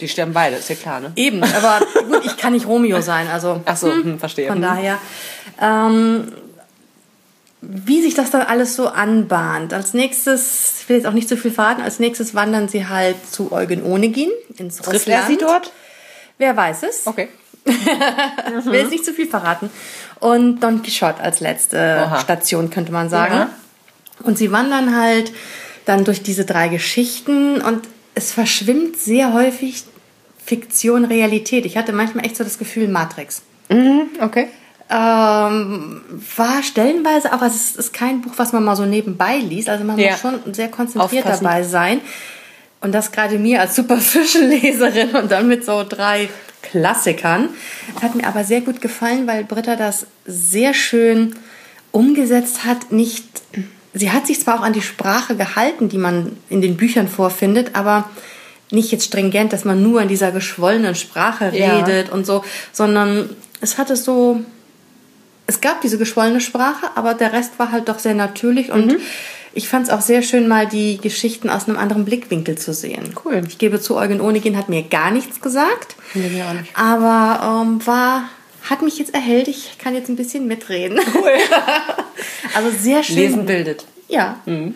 Die 0.00 0.08
sterben 0.08 0.32
beide, 0.32 0.56
ist 0.56 0.68
ja 0.68 0.76
klar, 0.76 1.00
ne? 1.00 1.12
Eben, 1.16 1.42
aber 1.42 1.80
gut, 2.08 2.24
ich 2.24 2.36
kann 2.36 2.52
nicht 2.52 2.66
Romeo 2.66 3.00
sein, 3.00 3.28
also. 3.28 3.60
Ach 3.64 3.76
so, 3.76 3.90
hm, 3.90 4.04
hm 4.04 4.18
verstehe. 4.18 4.48
Von 4.48 4.60
daher. 4.60 4.98
Ähm, 5.60 6.32
wie 7.68 8.02
sich 8.02 8.14
das 8.14 8.30
dann 8.30 8.42
alles 8.42 8.76
so 8.76 8.88
anbahnt. 8.88 9.72
Als 9.72 9.94
nächstes, 9.94 10.80
ich 10.80 10.88
will 10.88 10.96
jetzt 10.96 11.06
auch 11.06 11.12
nicht 11.12 11.28
so 11.28 11.36
viel 11.36 11.50
verraten, 11.50 11.82
als 11.82 11.98
nächstes 11.98 12.34
wandern 12.34 12.68
sie 12.68 12.86
halt 12.86 13.16
zu 13.30 13.52
Eugen 13.52 13.82
Onegin 13.82 14.30
ins 14.56 14.76
Trifft 14.76 15.06
Russland. 15.06 15.22
er 15.22 15.26
sie 15.26 15.36
dort? 15.36 15.72
Wer 16.38 16.56
weiß 16.56 16.84
es? 16.84 17.06
Okay. 17.06 17.28
ich 17.64 18.64
will 18.66 18.74
jetzt 18.74 18.90
nicht 18.90 19.04
zu 19.04 19.12
viel 19.12 19.26
verraten. 19.26 19.70
Und 20.20 20.60
Don 20.60 20.82
Quixote 20.82 21.20
als 21.20 21.40
letzte 21.40 22.04
Oha. 22.06 22.20
Station, 22.20 22.70
könnte 22.70 22.92
man 22.92 23.08
sagen. 23.08 23.34
Ja. 23.34 23.50
Und 24.22 24.38
sie 24.38 24.52
wandern 24.52 24.96
halt 24.96 25.32
dann 25.84 26.04
durch 26.04 26.22
diese 26.22 26.44
drei 26.44 26.68
Geschichten 26.68 27.60
und 27.60 27.82
es 28.14 28.32
verschwimmt 28.32 28.96
sehr 28.96 29.32
häufig 29.32 29.84
Fiktion, 30.44 31.04
Realität. 31.04 31.66
Ich 31.66 31.76
hatte 31.76 31.92
manchmal 31.92 32.24
echt 32.24 32.36
so 32.36 32.44
das 32.44 32.58
Gefühl 32.58 32.88
Matrix. 32.88 33.42
Mhm, 33.68 34.08
okay. 34.20 34.48
Ähm, 34.88 36.02
war 36.36 36.62
stellenweise, 36.62 37.32
aber 37.32 37.46
es 37.46 37.74
ist, 37.74 37.92
kein 37.92 38.20
Buch, 38.20 38.32
was 38.36 38.52
man 38.52 38.64
mal 38.64 38.76
so 38.76 38.84
nebenbei 38.84 39.38
liest. 39.38 39.68
Also 39.68 39.84
man 39.84 39.98
ja. 39.98 40.12
muss 40.12 40.20
schon 40.20 40.54
sehr 40.54 40.68
konzentriert 40.68 41.24
Aufpassen. 41.24 41.44
dabei 41.44 41.62
sein. 41.64 42.00
Und 42.80 42.92
das 42.92 43.10
gerade 43.10 43.38
mir 43.38 43.60
als 43.60 43.74
Superficial-Leserin 43.76 45.16
und 45.16 45.32
dann 45.32 45.48
mit 45.48 45.64
so 45.64 45.84
drei 45.88 46.28
Klassikern. 46.62 47.48
Hat 48.00 48.14
mir 48.14 48.26
aber 48.26 48.44
sehr 48.44 48.60
gut 48.60 48.80
gefallen, 48.80 49.26
weil 49.26 49.44
Britta 49.44 49.76
das 49.76 50.06
sehr 50.24 50.72
schön 50.72 51.34
umgesetzt 51.90 52.64
hat. 52.64 52.92
Nicht 52.92 53.24
sie 53.96 54.12
hat 54.12 54.26
sich 54.26 54.40
zwar 54.40 54.60
auch 54.60 54.62
an 54.62 54.72
die 54.72 54.82
Sprache 54.82 55.36
gehalten, 55.36 55.88
die 55.88 55.98
man 55.98 56.36
in 56.48 56.60
den 56.60 56.76
Büchern 56.76 57.08
vorfindet, 57.08 57.70
aber 57.74 58.08
nicht 58.70 58.92
jetzt 58.92 59.06
stringent, 59.06 59.52
dass 59.52 59.64
man 59.64 59.82
nur 59.82 60.02
in 60.02 60.08
dieser 60.08 60.32
geschwollenen 60.32 60.94
Sprache 60.94 61.52
redet 61.52 62.08
ja. 62.08 62.12
und 62.12 62.26
so, 62.26 62.44
sondern 62.72 63.30
es 63.60 63.78
hatte 63.78 63.96
so, 63.96 64.40
es 65.46 65.60
gab 65.60 65.80
diese 65.80 65.98
geschwollene 65.98 66.40
Sprache, 66.40 66.90
aber 66.94 67.14
der 67.14 67.32
Rest 67.32 67.58
war 67.58 67.72
halt 67.72 67.88
doch 67.88 67.98
sehr 67.98 68.14
natürlich 68.14 68.72
und 68.72 68.86
mhm. 68.86 69.00
ich 69.54 69.68
fand 69.68 69.86
es 69.86 69.92
auch 69.92 70.00
sehr 70.00 70.22
schön, 70.22 70.48
mal 70.48 70.66
die 70.66 70.98
Geschichten 70.98 71.48
aus 71.48 71.68
einem 71.68 71.78
anderen 71.78 72.04
Blickwinkel 72.04 72.58
zu 72.58 72.74
sehen. 72.74 73.14
Cool. 73.24 73.42
Ich 73.46 73.58
gebe 73.58 73.80
zu, 73.80 73.96
Eugen 73.96 74.20
Onegin 74.20 74.56
hat 74.56 74.68
mir 74.68 74.82
gar 74.82 75.10
nichts 75.10 75.40
gesagt, 75.40 75.96
nee, 76.14 76.42
auch 76.42 76.52
nicht. 76.52 76.76
aber 76.76 77.62
ähm, 77.62 77.86
war 77.86 78.28
hat 78.68 78.82
mich 78.82 78.98
jetzt 78.98 79.14
erhellt. 79.14 79.48
Ich 79.48 79.78
kann 79.78 79.94
jetzt 79.94 80.08
ein 80.08 80.16
bisschen 80.16 80.46
mitreden. 80.46 80.98
Cool. 81.14 81.30
also 82.54 82.70
sehr 82.76 83.02
schön. 83.02 83.16
Lesen 83.16 83.46
bildet. 83.46 83.84
Ja. 84.08 84.40
Mhm. 84.44 84.74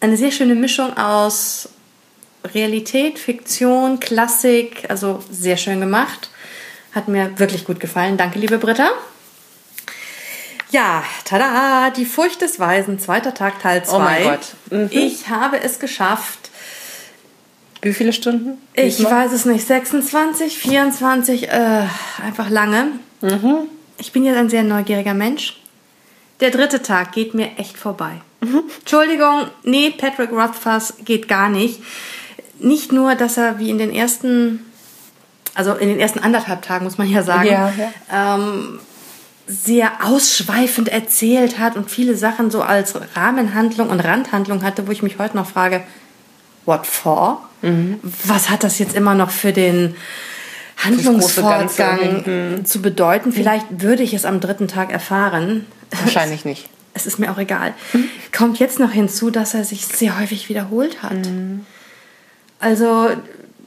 Eine 0.00 0.16
sehr 0.16 0.30
schöne 0.30 0.54
Mischung 0.54 0.96
aus 0.96 1.68
Realität, 2.54 3.18
Fiktion, 3.18 4.00
Klassik. 4.00 4.84
Also 4.88 5.22
sehr 5.30 5.56
schön 5.56 5.80
gemacht. 5.80 6.30
Hat 6.92 7.08
mir 7.08 7.38
wirklich 7.38 7.64
gut 7.66 7.78
gefallen. 7.78 8.16
Danke, 8.16 8.38
liebe 8.38 8.56
Britta. 8.58 8.90
Ja, 10.70 11.04
tada, 11.24 11.90
die 11.90 12.04
Furcht 12.04 12.42
des 12.42 12.58
Weisen, 12.58 12.98
zweiter 12.98 13.34
Tag, 13.34 13.60
Teil 13.60 13.84
2. 13.84 13.96
Oh 13.96 13.98
mein 14.00 14.22
Gott. 14.24 14.40
Mhm. 14.70 14.88
Ich 14.90 15.28
habe 15.28 15.60
es 15.62 15.78
geschafft. 15.78 16.50
Wie 17.82 17.92
viele 17.92 18.12
Stunden? 18.12 18.58
Ich 18.74 19.02
weiß 19.02 19.32
es 19.32 19.44
nicht. 19.44 19.66
26, 19.66 20.58
24, 20.58 21.48
äh, 21.48 21.82
einfach 22.24 22.50
lange. 22.50 22.88
Mhm. 23.20 23.68
Ich 23.98 24.12
bin 24.12 24.24
jetzt 24.24 24.36
ein 24.36 24.50
sehr 24.50 24.64
neugieriger 24.64 25.14
Mensch. 25.14 25.60
Der 26.40 26.50
dritte 26.50 26.82
Tag 26.82 27.12
geht 27.12 27.32
mir 27.34 27.58
echt 27.58 27.78
vorbei. 27.78 28.20
Mhm. 28.40 28.64
Entschuldigung, 28.80 29.46
nee, 29.62 29.90
Patrick 29.90 30.32
Rothfuss 30.32 30.94
geht 31.04 31.28
gar 31.28 31.48
nicht. 31.48 31.80
Nicht 32.58 32.92
nur, 32.92 33.14
dass 33.14 33.36
er 33.36 33.58
wie 33.58 33.70
in 33.70 33.78
den 33.78 33.94
ersten, 33.94 34.64
also 35.54 35.74
in 35.74 35.88
den 35.88 36.00
ersten 36.00 36.18
anderthalb 36.18 36.62
Tagen, 36.62 36.84
muss 36.84 36.98
man 36.98 37.08
ja 37.08 37.22
sagen, 37.22 37.48
ja, 37.48 37.72
ja. 37.76 38.36
Ähm, 38.36 38.80
sehr 39.46 40.04
ausschweifend 40.04 40.88
erzählt 40.88 41.58
hat 41.58 41.76
und 41.76 41.90
viele 41.90 42.16
Sachen 42.16 42.50
so 42.50 42.62
als 42.62 42.94
Rahmenhandlung 43.14 43.90
und 43.90 44.00
Randhandlung 44.00 44.62
hatte, 44.62 44.86
wo 44.88 44.92
ich 44.92 45.02
mich 45.02 45.18
heute 45.18 45.36
noch 45.36 45.48
frage, 45.48 45.82
what 46.64 46.86
for? 46.86 47.48
Mhm. 47.62 48.00
Was 48.24 48.50
hat 48.50 48.64
das 48.64 48.78
jetzt 48.78 48.96
immer 48.96 49.14
noch 49.14 49.30
für 49.30 49.52
den 49.52 49.94
Handlungsfortgang 50.76 52.64
zu 52.64 52.82
bedeuten. 52.82 53.32
Vielleicht 53.32 53.66
würde 53.80 54.02
ich 54.02 54.14
es 54.14 54.24
am 54.24 54.40
dritten 54.40 54.68
Tag 54.68 54.92
erfahren. 54.92 55.66
Wahrscheinlich 55.90 56.44
nicht. 56.44 56.68
Es 56.94 57.06
ist 57.06 57.18
mir 57.18 57.30
auch 57.30 57.38
egal. 57.38 57.74
Mhm. 57.92 58.08
Kommt 58.36 58.58
jetzt 58.58 58.78
noch 58.78 58.90
hinzu, 58.90 59.30
dass 59.30 59.54
er 59.54 59.64
sich 59.64 59.86
sehr 59.86 60.18
häufig 60.18 60.48
wiederholt 60.48 61.02
hat. 61.02 61.26
Mhm. 61.26 61.66
Also 62.58 63.10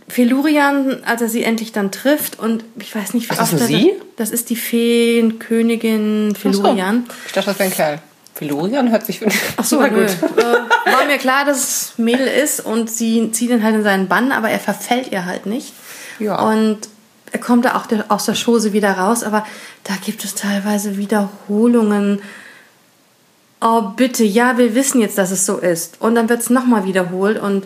Felurian, 0.10 1.04
als 1.06 1.22
er 1.22 1.30
sie 1.30 1.44
endlich 1.44 1.72
dann 1.72 1.92
trifft 1.92 2.39
und 2.39 2.63
ich 2.80 2.94
weiß 2.96 3.13
nicht, 3.13 3.30
wie 3.30 3.36
Ach, 3.36 3.44
oft 3.44 3.54
das 3.54 3.62
ist 3.62 3.68
sie? 3.68 3.94
Das 4.18 4.32
ist 4.32 4.50
die 4.50 4.56
Feenkönigin 4.56 6.36
Felurian. 6.36 7.06
So. 7.08 7.13
Ich 7.28 7.32
dachte, 7.34 7.51
das 7.51 7.60
wäre 7.60 7.70
ein 7.70 7.75
Kerl. 7.75 8.01
Felurian 8.34 8.89
hört 8.89 9.06
sich 9.06 9.20
Ach 9.58 9.63
so, 9.63 9.80
gut. 9.80 9.89
Äh, 9.89 10.92
war 10.92 11.06
mir 11.06 11.18
klar, 11.18 11.46
dass 11.46 11.58
es 11.58 11.94
Mädel 11.98 12.25
ist 12.25 12.62
und 12.62 12.89
sie 12.89 13.32
zieht 13.32 13.50
ihn 13.50 13.63
halt 13.63 13.75
in 13.75 13.84
seinen 13.84 14.08
Bann, 14.08 14.32
aber 14.32 14.50
er 14.50 14.60
verfällt 14.60 15.12
ihr 15.12 15.25
halt 15.25 15.46
nicht. 15.46 15.74
Ja. 16.20 16.42
Und 16.42 16.80
er 17.32 17.39
kommt 17.39 17.66
da 17.66 17.75
auch 17.75 17.86
aus 18.10 18.25
der 18.25 18.36
Chose 18.36 18.74
wieder 18.74 18.94
raus, 18.94 19.24
aber 19.24 19.46
da 19.84 19.94
gibt 20.04 20.24
es 20.24 20.36
teilweise 20.36 20.98
Wiederholungen. 20.98 22.22
Oh, 23.62 23.82
bitte, 23.96 24.24
ja, 24.24 24.58
wir 24.58 24.74
wissen 24.74 25.01
jetzt, 25.01 25.18
dass 25.18 25.32
es 25.32 25.46
so 25.46 25.58
ist. 25.58 25.98
Und 26.00 26.16
dann 26.16 26.30
wird 26.30 26.39
es 26.39 26.50
nochmal 26.50 26.86
wiederholt 26.86 27.39
und 27.39 27.66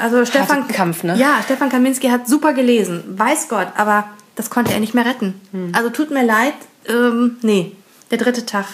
also 0.00 0.24
Stefan 0.24 0.66
Kampf, 0.68 1.02
ne? 1.04 1.16
Ja, 1.16 1.40
Stefan 1.44 1.68
Kaminski 1.68 2.08
hat 2.08 2.26
super 2.26 2.52
gelesen, 2.52 3.04
weiß 3.16 3.48
Gott, 3.48 3.68
aber 3.76 4.04
das 4.34 4.50
konnte 4.50 4.72
er 4.72 4.80
nicht 4.80 4.94
mehr 4.94 5.04
retten. 5.04 5.40
Hm. 5.52 5.72
Also 5.74 5.90
tut 5.90 6.10
mir 6.10 6.24
leid, 6.24 6.54
ähm, 6.88 7.36
nee, 7.42 7.72
der 8.10 8.18
dritte 8.18 8.46
Tag. 8.46 8.66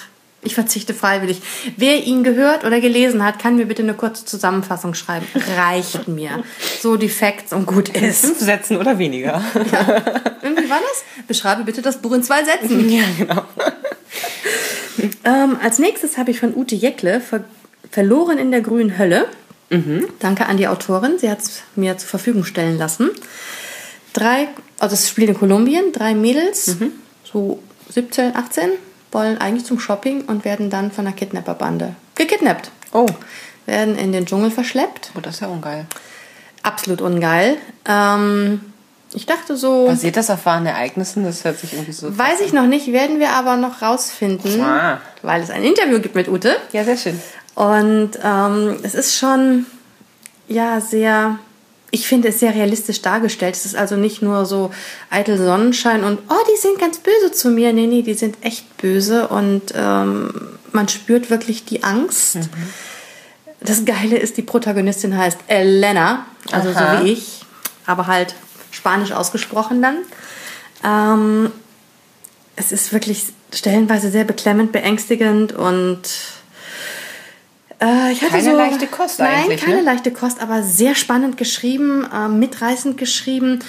Ich 0.42 0.54
verzichte 0.54 0.95
freiwillig. 0.95 1.42
Wer 1.76 2.04
ihn 2.04 2.23
gehört 2.23 2.64
oder 2.64 2.80
gelesen 2.80 3.25
hat, 3.25 3.40
kann 3.40 3.56
mir 3.56 3.66
bitte 3.66 3.83
eine 3.83 3.95
kurze 3.95 4.25
Zusammenfassung 4.25 4.95
schreiben. 4.95 5.26
Reicht 5.56 6.06
mir. 6.06 6.45
So 6.80 6.97
die 6.97 7.09
Facts 7.09 7.52
und 7.52 7.66
gut 7.66 7.88
ist. 7.88 8.25
Fünf 8.25 8.38
Sätzen 8.38 8.76
oder 8.76 8.97
weniger. 8.97 9.42
Ja. 9.73 10.02
Irgendwie 10.42 10.71
war 10.71 10.78
das? 10.78 11.26
Beschreibe 11.26 11.64
bitte 11.64 11.83
das 11.83 11.97
Buch 11.97 12.12
in 12.12 12.23
zwei 12.23 12.45
Sätzen. 12.45 12.88
Ja, 12.88 13.02
genau. 13.18 13.42
ähm, 15.25 15.56
als 15.61 15.80
nächstes 15.80 16.16
habe 16.16 16.30
ich 16.30 16.38
von 16.38 16.54
Ute 16.54 16.76
Jeckle 16.76 17.21
ver 17.21 17.42
Verloren 17.90 18.38
in 18.38 18.50
der 18.52 18.61
grünen 18.61 18.99
Hölle. 18.99 19.26
Mhm. 19.70 20.06
Danke 20.18 20.46
an 20.46 20.56
die 20.56 20.68
Autorin. 20.68 21.18
Sie 21.18 21.30
hat 21.30 21.40
es 21.40 21.62
mir 21.75 21.99
zur 21.99 22.08
Verfügung 22.08 22.44
stellen 22.44 22.78
lassen. 22.78 23.11
Drei, 24.12 24.49
also 24.78 24.94
es 24.94 25.08
spielt 25.08 25.28
in 25.28 25.38
Kolumbien, 25.38 25.92
drei 25.92 26.14
Mädels, 26.14 26.78
mhm. 26.78 26.92
so 27.25 27.62
17, 27.90 28.35
18, 28.35 28.70
wollen 29.12 29.38
eigentlich 29.38 29.64
zum 29.64 29.78
Shopping 29.78 30.23
und 30.23 30.44
werden 30.44 30.70
dann 30.70 30.90
von 30.90 31.06
einer 31.06 31.14
Kidnapperbande 31.14 31.94
gekidnappt. 32.14 32.70
Oh. 32.92 33.06
Werden 33.66 33.96
in 33.99 34.12
den 34.12 34.26
Dschungel 34.26 34.50
verschleppt. 34.50 35.11
Oh, 35.16 35.20
das 35.20 35.37
ist 35.37 35.40
ja 35.40 35.49
ungeil. 35.49 35.87
Absolut 36.62 37.00
ungeil. 37.00 37.56
Ähm, 37.85 38.61
ich 39.12 39.26
dachte 39.26 39.56
so. 39.56 39.87
Basiert 39.87 40.16
das 40.16 40.30
auf 40.30 40.46
wahren 40.46 40.66
Ereignissen? 40.66 41.25
Das 41.25 41.44
hört 41.44 41.58
sich 41.58 41.73
irgendwie 41.73 41.92
so. 41.92 42.16
Weiß 42.16 42.40
ich 42.40 42.52
noch 42.52 42.66
nicht, 42.66 42.92
werden 42.92 43.18
wir 43.18 43.30
aber 43.30 43.56
noch 43.56 43.82
rausfinden, 43.82 44.61
ah. 44.61 45.00
weil 45.23 45.42
es 45.42 45.50
ein 45.50 45.62
Interview 45.62 46.00
gibt 46.00 46.14
mit 46.14 46.28
Ute. 46.28 46.56
Ja, 46.73 46.85
sehr 46.85 46.96
schön. 46.96 47.20
Und 47.57 48.11
ähm, 48.23 48.77
es 48.83 48.95
ist 48.95 49.17
schon, 49.17 49.65
ja, 50.47 50.79
sehr, 50.83 51.39
ich 51.91 52.07
finde 52.07 52.29
es 52.29 52.39
sehr 52.39 52.55
realistisch 52.55 53.01
dargestellt. 53.01 53.57
Es 53.57 53.65
ist 53.65 53.75
also 53.75 53.97
nicht 53.97 54.21
nur 54.21 54.45
so 54.45 54.71
eitel 55.09 55.39
Sonnenschein 55.39 56.05
und, 56.05 56.19
oh, 56.29 56.45
die 56.53 56.61
sind 56.61 56.79
ganz 56.79 56.99
böse 56.99 57.33
zu 57.33 57.49
mir. 57.49 57.73
Nee, 57.73 57.87
nee, 57.87 58.03
die 58.03 58.13
sind 58.13 58.37
echt 58.43 58.77
böse 58.77 59.29
und 59.29 59.73
ähm, 59.75 60.33
man 60.73 60.89
spürt 60.89 61.31
wirklich 61.31 61.65
die 61.65 61.83
Angst. 61.83 62.37
Mhm. 62.37 62.49
Das 63.61 63.87
Geile 63.87 64.19
ist, 64.19 64.37
die 64.37 64.43
Protagonistin 64.43 65.17
heißt 65.17 65.39
Elena, 65.49 66.27
also 66.53 66.69
Aha. 66.69 66.99
so 66.99 67.05
wie 67.05 67.13
ich, 67.13 67.41
aber 67.87 68.07
halt 68.07 68.35
spanisch 68.71 69.13
ausgesprochen 69.13 69.81
dann. 69.81 69.97
Ähm, 70.85 71.51
es 72.55 72.71
ist 72.71 72.93
wirklich 72.93 73.25
stellenweise 73.51 74.11
sehr 74.11 74.25
beklemmend, 74.25 74.73
beängstigend 74.73 75.55
und 75.55 76.03
äh, 77.80 78.12
ich 78.12 78.23
hatte 78.23 78.33
keine 78.33 78.50
so, 78.50 78.56
leichte 78.56 78.87
Kost 78.87 79.18
nein, 79.18 79.28
eigentlich. 79.35 79.61
Nein, 79.61 79.71
keine 79.71 79.83
ne? 79.83 79.83
leichte 79.83 80.11
Kost, 80.11 80.40
aber 80.40 80.62
sehr 80.62 80.95
spannend 80.95 81.37
geschrieben, 81.37 82.06
äh, 82.12 82.28
mitreißend 82.28 82.97
geschrieben. 82.97 83.61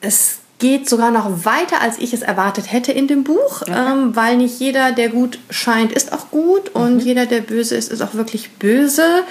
Es 0.00 0.38
geht 0.62 0.88
sogar 0.88 1.10
noch 1.10 1.44
weiter, 1.44 1.80
als 1.80 1.98
ich 1.98 2.12
es 2.12 2.22
erwartet 2.22 2.72
hätte 2.72 2.92
in 2.92 3.08
dem 3.08 3.24
Buch, 3.24 3.62
okay. 3.62 3.72
ähm, 3.74 4.14
weil 4.14 4.36
nicht 4.36 4.60
jeder, 4.60 4.92
der 4.92 5.08
gut 5.08 5.40
scheint, 5.50 5.90
ist 5.90 6.12
auch 6.12 6.30
gut 6.30 6.68
und 6.68 6.94
mhm. 6.94 7.00
jeder, 7.00 7.26
der 7.26 7.40
böse 7.40 7.74
ist, 7.74 7.90
ist 7.90 8.00
auch 8.00 8.14
wirklich 8.14 8.52
böse. 8.52 9.24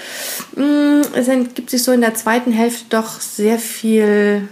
Mm, 0.57 1.01
es 1.13 1.27
gibt 1.53 1.69
sich 1.69 1.83
so 1.83 1.93
in 1.93 2.01
der 2.01 2.15
zweiten 2.15 2.51
Hälfte 2.51 2.83
doch 2.89 3.21
sehr 3.21 3.59
viel 3.59 4.49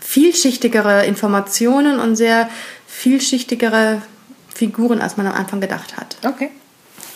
vielschichtigere 0.00 1.04
Informationen 1.04 2.00
und 2.00 2.16
sehr 2.16 2.48
vielschichtigere 2.86 4.00
Figuren, 4.54 5.02
als 5.02 5.18
man 5.18 5.26
am 5.26 5.34
Anfang 5.34 5.60
gedacht 5.60 5.98
hat. 5.98 6.16
Okay. 6.24 6.50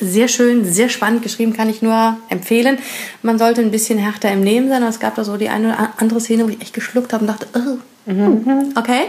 Sehr 0.00 0.28
schön, 0.28 0.70
sehr 0.70 0.88
spannend 0.90 1.22
geschrieben, 1.22 1.54
kann 1.54 1.70
ich 1.70 1.80
nur 1.80 2.18
empfehlen. 2.28 2.78
Man 3.22 3.38
sollte 3.38 3.62
ein 3.62 3.70
bisschen 3.70 3.98
härter 3.98 4.30
im 4.30 4.42
Nehmen 4.42 4.68
sein. 4.68 4.82
Es 4.82 5.00
gab 5.00 5.14
da 5.14 5.24
so 5.24 5.36
die 5.38 5.48
eine 5.48 5.68
oder 5.68 5.94
andere 5.96 6.20
Szene, 6.20 6.44
wo 6.44 6.48
ich 6.48 6.60
echt 6.60 6.74
geschluckt 6.74 7.12
habe 7.12 7.24
und 7.24 7.28
dachte, 7.28 7.46
oh, 7.54 8.10
mhm. 8.10 8.74
okay. 8.76 9.04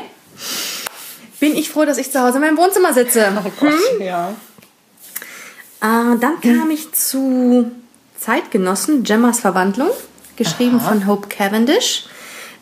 Bin 1.40 1.56
ich 1.56 1.70
froh, 1.70 1.86
dass 1.86 1.98
ich 1.98 2.12
zu 2.12 2.22
Hause 2.22 2.38
in 2.38 2.42
meinem 2.42 2.58
Wohnzimmer 2.58 2.94
sitze. 2.94 3.28
Oh 3.38 3.52
Gott, 3.60 3.70
hm? 3.70 4.06
ja. 4.06 4.30
Äh, 5.82 6.18
dann 6.20 6.42
kam 6.42 6.72
ich 6.72 6.92
zu 6.94 7.70
Zeitgenossen, 8.18 9.04
Gemmas 9.04 9.42
Verwandlung, 9.42 9.90
geschrieben 10.38 10.80
Aha. 10.80 10.90
von 10.90 11.08
Hope 11.08 11.28
Cavendish. 11.28 12.06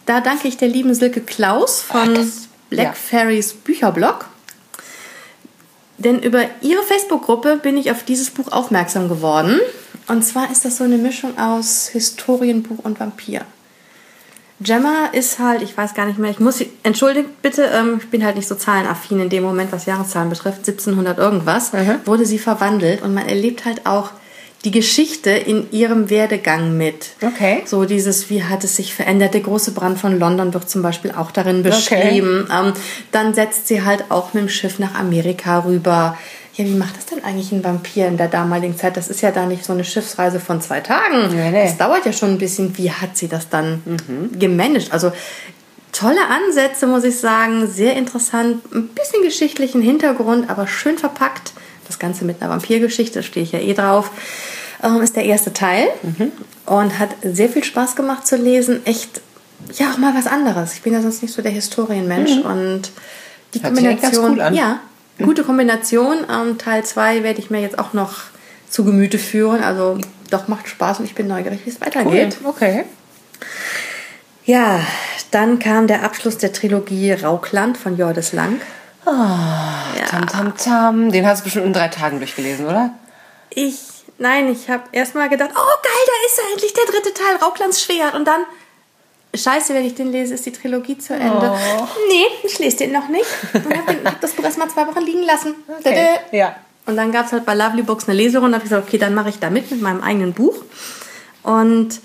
Da 0.05 0.20
danke 0.20 0.48
ich 0.48 0.58
der 0.58 0.67
lieben 0.67 0.94
Silke 0.94 1.22
Klaus 1.22 1.82
von 1.82 2.17
oh, 2.17 2.25
Black 2.70 2.88
ja. 2.88 2.94
Fairies 2.94 3.53
Bücherblog. 3.53 4.25
Denn 5.98 6.20
über 6.20 6.44
ihre 6.62 6.84
Facebook-Gruppe 6.84 7.58
bin 7.62 7.78
ich 7.78 7.92
auf 7.92 8.04
dieses 8.04 8.30
Buch 8.30 8.52
aufmerksam 8.52 9.08
geworden. 9.08 9.60
Und 10.08 10.24
zwar 10.24 10.52
ist 10.52 10.66
das 10.66 10.78
so 10.78 10.84
eine 10.84 10.98
Mischung 10.98 11.38
aus 11.38 11.88
Historienbuch 11.88 12.80
und 12.84 13.00
Vampir. 13.00 13.42
Gemma 14.62 15.08
ist 15.12 15.40
halt, 15.40 15.62
ich 15.62 15.75
weiß 15.75 15.96
gar 15.96 16.06
nicht 16.06 16.18
mehr, 16.18 16.32
ich 16.32 16.40
muss, 16.40 16.64
entschuldigt 16.84 17.42
bitte, 17.42 17.64
ähm, 17.64 18.00
ich 18.02 18.10
bin 18.10 18.24
halt 18.24 18.38
nicht 18.38 18.48
so 18.48 18.56
zahlenaffin 18.56 19.20
in 19.20 19.30
dem 19.30 19.44
Moment, 19.44 19.72
was 19.74 19.86
Jahreszahlen 19.86 20.30
betrifft, 20.30 20.60
1700 20.60 21.18
irgendwas, 21.18 21.74
mhm. 21.74 22.00
wurde 22.06 22.25
sie 22.25 22.40
verwandelt 22.40 23.02
und 23.02 23.14
man 23.14 23.28
erlebt 23.28 23.66
halt 23.66 23.86
auch 23.86 24.12
die 24.65 24.72
Geschichte 24.72 25.29
in 25.29 25.72
ihrem 25.72 26.10
Werdegang 26.10 26.75
mit. 26.75 27.12
Okay. 27.22 27.62
So 27.65 27.86
dieses, 27.86 28.31
wie 28.31 28.43
hat 28.43 28.63
es 28.63 28.75
sich 28.75 28.95
verändert. 28.95 29.36
Der 29.36 29.41
große 29.41 29.72
Brand 29.72 30.00
von 30.00 30.19
London 30.19 30.53
wird 30.55 30.69
zum 30.69 30.81
Beispiel 30.81 31.12
auch 31.12 31.29
darin 31.29 31.62
beschrieben. 31.62 32.48
Okay. 32.50 32.67
Ähm, 32.67 32.74
dann 33.12 33.34
setzt 33.36 33.67
sie 33.67 33.84
halt 33.84 34.05
auch 34.10 34.34
mit 34.34 34.41
dem 34.41 34.50
Schiff 34.50 34.79
nach 34.79 34.95
Amerika 34.95 35.60
rüber. 35.60 36.17
Ja, 36.55 36.65
wie 36.65 36.74
macht 36.74 36.98
das 36.98 37.05
denn 37.05 37.24
eigentlich 37.24 37.51
ein 37.51 37.63
Vampir 37.63 38.07
in 38.07 38.17
der 38.17 38.27
damaligen 38.27 38.75
Zeit? 38.75 38.98
Das 38.98 39.10
ist 39.10 39.22
ja 39.22 39.31
da 39.31 39.45
nicht 39.45 39.63
so 39.63 39.74
eine 39.74 39.84
Schiffsreise 39.84 40.39
von 40.39 40.62
zwei 40.62 40.79
Tagen. 40.79 41.36
Nee, 41.36 41.51
nee. 41.51 41.63
Das 41.63 41.77
dauert 41.77 42.05
ja 42.05 42.13
schon 42.13 42.31
ein 42.31 42.38
bisschen. 42.39 42.75
Wie 42.77 42.89
hat 42.89 43.15
sie 43.15 43.27
das 43.27 43.50
dann 43.50 43.84
mhm. 43.86 44.39
gemanagt? 44.39 44.91
Also 44.91 45.12
tolle 45.91 46.22
Ansätze, 46.27 46.88
muss 46.88 47.03
ich 47.03 47.19
sagen. 47.19 47.67
Sehr 47.67 47.95
interessant. 47.95 48.63
Ein 48.74 48.88
bisschen 48.88 49.22
geschichtlichen 49.22 49.81
Hintergrund, 49.81 50.50
aber 50.50 50.65
schön 50.65 50.98
verpackt. 50.98 51.53
Das 51.88 52.00
Ganze 52.00 52.25
mit 52.25 52.42
einer 52.42 52.51
Vampirgeschichte, 52.51 53.24
stehe 53.24 53.44
ich 53.44 53.51
ja 53.51 53.60
eh 53.60 53.74
drauf. 53.74 54.12
Ähm, 54.84 55.01
ist 55.01 55.15
der 55.15 55.25
erste 55.25 55.54
Teil 55.54 55.88
mhm. 56.04 56.32
und 56.65 57.00
hat 57.00 57.10
sehr 57.24 57.50
viel 57.50 57.63
Spaß 57.63 57.96
gemacht 57.96 58.27
zu 58.27 58.36
lesen. 58.36 58.86
Echt, 58.86 59.22
ja, 59.74 59.92
auch 59.92 59.98
mal 59.98 60.13
was 60.15 60.27
anderes. 60.27 60.74
Ich 60.74 60.82
bin 60.82 60.94
ja 60.94 61.01
sonst 61.01 61.22
nicht 61.22 61.34
so 61.34 61.42
der 61.42 61.51
Historienmensch 61.51 62.36
mhm. 62.38 62.42
und 62.42 62.92
die 63.54 63.63
Hört 63.63 63.74
Kombination, 63.74 64.32
cool 64.32 64.56
ja, 64.56 64.80
mhm. 65.18 65.25
gute 65.25 65.44
Kombination. 65.44 66.18
Ähm, 66.30 66.58
Teil 66.58 66.84
2 66.84 67.24
werde 67.24 67.39
ich 67.39 67.50
mir 67.50 67.62
jetzt 67.62 67.80
auch 67.80 67.94
noch 67.94 68.24
zu 68.70 68.84
Gemüte 68.84 69.18
führen. 69.18 69.63
Also 69.63 69.98
doch 70.30 70.48
macht 70.48 70.68
Spaß 70.68 71.00
und 71.00 71.06
ich 71.06 71.15
bin 71.15 71.27
neugierig, 71.27 71.62
wie 71.65 71.70
es 71.70 71.82
weitergeht. 71.82 72.38
Cool. 72.42 72.50
Okay. 72.50 72.84
Ja, 74.46 74.80
dann 75.32 75.60
kam 75.60 75.88
der 75.88 76.04
Abschluss 76.04 76.38
der 76.38 76.54
Trilogie 76.54 77.13
Raukland 77.13 77.77
von 77.77 77.98
Jordes 77.98 78.32
Lang. 78.34 78.62
Oh, 79.06 79.12
ja. 79.12 80.06
tam, 80.10 80.28
tam, 80.28 80.58
tam. 80.58 81.12
Den 81.12 81.26
hast 81.28 81.42
du 81.42 81.44
bestimmt 81.46 81.66
in 81.68 81.74
drei 81.74 81.88
Tagen 81.90 82.18
durchgelesen, 82.20 82.66
oder? 82.66 82.92
Ich, 83.52 83.80
nein, 84.18 84.52
ich 84.52 84.70
habe 84.70 84.84
erstmal 84.92 85.30
gedacht, 85.30 85.52
oh 85.54 85.82
geil, 85.84 86.06
da 86.06 86.14
ist 86.28 86.38
ja 86.38 86.44
endlich 86.54 86.74
der 86.74 86.86
dritte 86.86 87.14
Teil, 87.14 87.36
Rauklands 87.42 87.84
Schwert. 87.84 88.16
Und 88.16 88.26
dann, 88.26 88.42
scheiße, 89.34 89.74
wenn 89.74 89.86
ich 89.86 89.96
den 89.96 90.12
lese, 90.12 90.34
ist 90.34 90.46
die 90.46 90.52
Trilogie 90.52 90.98
zu 90.98 91.14
Ende. 91.14 91.52
Oh. 91.54 91.88
Nee, 92.08 92.26
ich 92.44 92.58
lese 92.60 92.78
den 92.78 92.92
noch 92.92 93.08
nicht. 93.08 93.26
Und 93.54 93.78
habe 93.78 93.98
hab 94.06 94.22
das 94.22 94.32
Buch 94.32 94.44
erstmal 94.44 94.70
zwei 94.70 94.88
Wochen 94.88 95.02
liegen 95.02 95.24
lassen. 95.24 95.56
Okay. 95.80 96.18
Ja. 96.32 96.56
Und 96.88 96.98
dann 96.98 97.12
gab 97.12 97.26
es 97.26 97.32
halt 97.32 97.46
bei 97.46 97.56
Lovely 97.56 97.84
Books 97.84 98.08
eine 98.08 98.18
Leserunde. 98.18 98.52
Da 98.52 98.56
habe 98.58 98.66
ich 98.66 98.70
gesagt, 98.70 98.88
okay, 98.88 98.98
dann 98.98 99.14
mache 99.14 99.30
ich 99.30 99.40
da 99.40 99.50
mit 99.50 99.72
mit 99.72 99.82
meinem 99.82 100.02
eigenen 100.02 100.34
Buch. 100.34 100.56
Und 101.44 102.00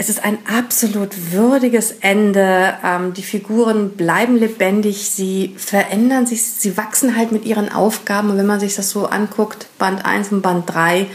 es 0.00 0.08
ist 0.08 0.24
ein 0.24 0.38
absolut 0.46 1.30
würdiges 1.30 1.92
Ende. 2.00 2.72
Ähm, 2.82 3.12
die 3.12 3.22
Figuren 3.22 3.90
bleiben 3.98 4.34
lebendig, 4.34 5.10
sie 5.10 5.54
verändern 5.58 6.24
sich, 6.24 6.42
sie 6.42 6.78
wachsen 6.78 7.18
halt 7.18 7.32
mit 7.32 7.44
ihren 7.44 7.70
Aufgaben. 7.70 8.30
Und 8.30 8.38
wenn 8.38 8.46
man 8.46 8.60
sich 8.60 8.74
das 8.74 8.88
so 8.88 9.04
anguckt, 9.04 9.66
Band 9.76 10.06
1 10.06 10.32
und 10.32 10.40
Band 10.40 10.70
3, 10.72 11.06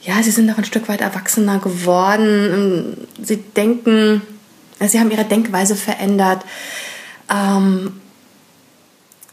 ja, 0.00 0.22
sie 0.22 0.30
sind 0.30 0.46
noch 0.46 0.56
ein 0.56 0.64
Stück 0.64 0.88
weit 0.88 1.02
erwachsener 1.02 1.58
geworden. 1.58 3.06
Sie 3.22 3.36
denken, 3.36 4.22
sie 4.80 4.98
haben 4.98 5.10
ihre 5.10 5.26
Denkweise 5.26 5.76
verändert. 5.76 6.42
Ähm, 7.28 8.00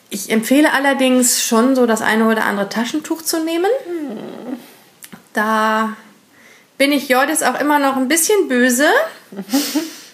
ich 0.09 0.29
empfehle 0.29 0.73
allerdings 0.73 1.41
schon 1.41 1.73
so 1.73 1.85
das 1.85 2.01
eine 2.01 2.27
oder 2.27 2.43
andere 2.43 2.67
Taschentuch 2.67 3.21
zu 3.21 3.45
nehmen. 3.45 3.71
Da 5.31 5.95
bin 6.79 6.91
ich 6.93 7.09
Jordis 7.09 7.43
auch 7.43 7.59
immer 7.59 7.77
noch 7.77 7.97
ein 7.97 8.07
bisschen 8.07 8.47
böse, 8.47 8.87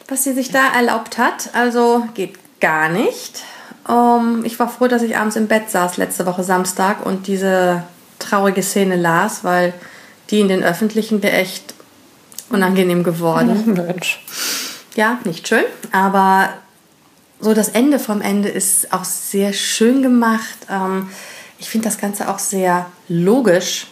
was 0.09 0.25
sie 0.25 0.33
sich 0.33 0.51
da 0.51 0.73
erlaubt 0.73 1.17
hat. 1.17 1.51
Also 1.53 2.05
geht 2.15 2.33
gar 2.59 2.89
nicht. 2.89 3.43
Um, 3.87 4.39
ähm, 4.39 4.45
ich 4.45 4.59
war 4.59 4.67
froh, 4.67 4.87
dass 4.87 5.03
ich 5.03 5.15
abends 5.15 5.35
im 5.35 5.47
Bett 5.47 5.69
saß 5.69 5.97
letzte 5.97 6.25
Woche 6.25 6.43
Samstag 6.43 7.05
und 7.05 7.27
diese 7.27 7.83
traurige 8.17 8.63
Szene 8.63 8.95
las, 8.95 9.43
weil 9.43 9.73
die 10.31 10.39
in 10.39 10.47
den 10.47 10.63
öffentlichen 10.63 11.21
wäre 11.21 11.37
echt 11.37 11.75
unangenehm 12.49 13.03
geworden. 13.03 13.73
Mensch. 13.87 14.25
Ja, 14.95 15.19
nicht 15.23 15.47
schön, 15.47 15.65
aber 15.91 16.49
so 17.39 17.53
das 17.53 17.69
Ende 17.69 17.99
vom 17.99 18.21
Ende 18.21 18.49
ist 18.49 18.91
auch 18.91 19.03
sehr 19.03 19.53
schön 19.53 20.01
gemacht. 20.01 20.57
Ähm, 20.67 21.09
ich 21.59 21.69
finde 21.69 21.85
das 21.85 21.99
Ganze 21.99 22.27
auch 22.27 22.39
sehr 22.39 22.87
logisch 23.07 23.85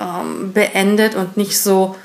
ähm, 0.00 0.52
beendet 0.52 1.14
und 1.14 1.36
nicht 1.36 1.58
so 1.58 1.96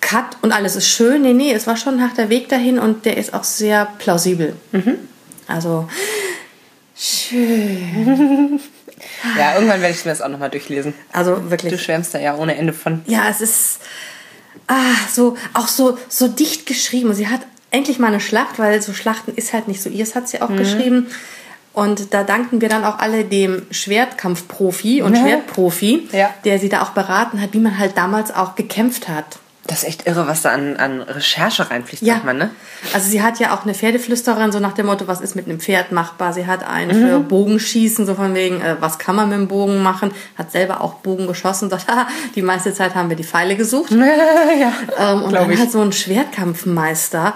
Cut 0.00 0.38
und 0.42 0.52
alles 0.52 0.76
ist 0.76 0.88
schön. 0.88 1.22
Nee, 1.22 1.34
nee, 1.34 1.52
es 1.52 1.66
war 1.66 1.76
schon 1.76 1.96
nach 1.96 2.14
der 2.14 2.30
Weg 2.30 2.48
dahin 2.48 2.78
und 2.78 3.04
der 3.04 3.16
ist 3.16 3.34
auch 3.34 3.44
sehr 3.44 3.86
plausibel. 3.98 4.54
Mhm. 4.72 4.96
Also 5.46 5.88
schön. 6.96 8.60
Ja, 9.36 9.54
irgendwann 9.54 9.80
werde 9.80 9.94
ich 9.94 10.04
mir 10.04 10.10
das 10.10 10.22
auch 10.22 10.28
nochmal 10.28 10.50
durchlesen. 10.50 10.94
Also 11.12 11.50
wirklich. 11.50 11.72
Du 11.72 11.78
schwärmst 11.78 12.14
da 12.14 12.18
ja 12.18 12.36
ohne 12.36 12.56
Ende 12.56 12.72
von. 12.72 13.02
Ja, 13.06 13.28
es 13.28 13.40
ist 13.40 13.78
ah, 14.66 14.94
so, 15.12 15.36
auch 15.54 15.68
so, 15.68 15.98
so 16.08 16.28
dicht 16.28 16.66
geschrieben. 16.66 17.14
Sie 17.14 17.28
hat 17.28 17.40
endlich 17.70 17.98
mal 17.98 18.08
eine 18.08 18.20
Schlacht, 18.20 18.58
weil 18.58 18.80
so 18.82 18.92
Schlachten 18.92 19.34
ist 19.34 19.52
halt 19.52 19.68
nicht 19.68 19.82
so 19.82 19.90
ihrs, 19.90 20.14
hat 20.14 20.28
sie 20.28 20.40
auch 20.40 20.48
mhm. 20.48 20.56
geschrieben. 20.56 21.06
Und 21.78 22.12
da 22.12 22.24
danken 22.24 22.60
wir 22.60 22.68
dann 22.68 22.84
auch 22.84 22.98
alle 22.98 23.24
dem 23.24 23.62
Schwertkampfprofi 23.70 25.00
und 25.00 25.14
ja. 25.14 25.22
Schwertprofi, 25.22 26.08
ja. 26.10 26.34
der 26.44 26.58
sie 26.58 26.68
da 26.68 26.82
auch 26.82 26.90
beraten 26.90 27.40
hat, 27.40 27.52
wie 27.52 27.60
man 27.60 27.78
halt 27.78 27.96
damals 27.96 28.34
auch 28.34 28.56
gekämpft 28.56 29.08
hat. 29.08 29.38
Das 29.68 29.84
ist 29.84 29.88
echt 29.88 30.06
irre, 30.08 30.26
was 30.26 30.42
da 30.42 30.50
an, 30.50 30.76
an 30.76 31.02
Recherche 31.02 31.70
reinfließt, 31.70 32.02
ja. 32.02 32.20
man, 32.24 32.36
ne? 32.36 32.50
Also 32.94 33.08
sie 33.08 33.22
hat 33.22 33.38
ja 33.38 33.54
auch 33.54 33.62
eine 33.62 33.74
Pferdeflüsterin, 33.74 34.50
so 34.50 34.58
nach 34.58 34.72
dem 34.72 34.86
Motto, 34.86 35.06
was 35.06 35.20
ist 35.20 35.36
mit 35.36 35.46
einem 35.46 35.60
Pferd 35.60 35.92
machbar? 35.92 36.32
Sie 36.32 36.48
hat 36.48 36.66
einen 36.66 37.00
mhm. 37.00 37.06
für 37.06 37.20
Bogenschießen, 37.20 38.06
so 38.06 38.16
von 38.16 38.34
wegen, 38.34 38.60
äh, 38.60 38.74
was 38.80 38.98
kann 38.98 39.14
man 39.14 39.28
mit 39.28 39.38
dem 39.38 39.46
Bogen 39.46 39.80
machen? 39.80 40.10
Hat 40.36 40.50
selber 40.50 40.80
auch 40.80 40.94
Bogen 40.94 41.28
geschossen, 41.28 41.70
sagt, 41.70 41.86
die 42.34 42.42
meiste 42.42 42.74
Zeit 42.74 42.96
haben 42.96 43.08
wir 43.08 43.16
die 43.16 43.22
Pfeile 43.22 43.54
gesucht. 43.54 43.92
ja, 43.92 44.72
ähm, 44.98 45.22
und 45.22 45.32
dann 45.32 45.48
ich. 45.52 45.60
halt 45.60 45.70
so 45.70 45.80
ein 45.80 45.92
Schwertkampfmeister. 45.92 47.34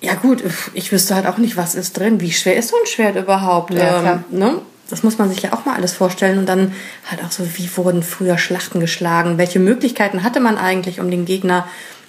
Ja 0.00 0.14
gut, 0.14 0.44
ich 0.74 0.92
wüsste 0.92 1.14
halt 1.14 1.26
auch 1.26 1.38
nicht, 1.38 1.56
was 1.56 1.74
ist 1.74 1.96
drin. 1.96 2.20
Wie 2.20 2.32
schwer 2.32 2.56
ist 2.56 2.68
so 2.68 2.76
ein 2.76 2.86
Schwert 2.86 3.16
überhaupt? 3.16 3.74
Ja, 3.74 4.22
ähm, 4.30 4.38
ne? 4.38 4.60
Das 4.90 5.02
muss 5.02 5.18
man 5.18 5.28
sich 5.28 5.42
ja 5.42 5.52
auch 5.52 5.66
mal 5.66 5.74
alles 5.74 5.92
vorstellen. 5.92 6.38
Und 6.38 6.46
dann 6.46 6.72
halt 7.10 7.22
auch 7.22 7.30
so, 7.30 7.44
wie 7.56 7.68
wurden 7.76 8.02
früher 8.02 8.38
Schlachten 8.38 8.80
geschlagen? 8.80 9.38
Welche 9.38 9.58
Möglichkeiten 9.58 10.22
hatte 10.22 10.40
man 10.40 10.56
eigentlich, 10.56 11.00
um 11.00 11.10
den 11.10 11.24
Gegner 11.24 11.66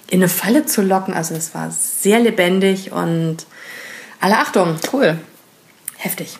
in 0.08 0.20
eine 0.20 0.28
Falle 0.28 0.66
zu 0.66 0.82
locken? 0.82 1.12
Also 1.12 1.34
das 1.34 1.54
war 1.54 1.70
sehr 1.70 2.20
lebendig 2.20 2.92
und 2.92 3.38
alle 4.20 4.38
Achtung. 4.38 4.76
Cool. 4.92 5.18
Heftig. 5.96 6.38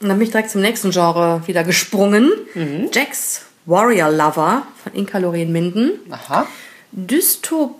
Und 0.00 0.08
dann 0.08 0.18
bin 0.18 0.26
ich 0.26 0.32
direkt 0.32 0.50
zum 0.50 0.60
nächsten 0.60 0.90
Genre 0.90 1.42
wieder 1.46 1.64
gesprungen. 1.64 2.30
Mhm. 2.54 2.90
Jax 2.92 3.42
Warrior 3.66 4.10
Lover 4.10 4.62
von 4.82 4.92
Inka 4.92 5.18
Lorien 5.18 5.50
Minden. 5.50 5.92
Aha. 6.10 6.46
Dystopie, 6.92 7.74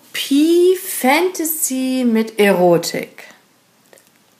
Fantasy 0.76 2.04
mit 2.10 2.38
Erotik. 2.38 3.24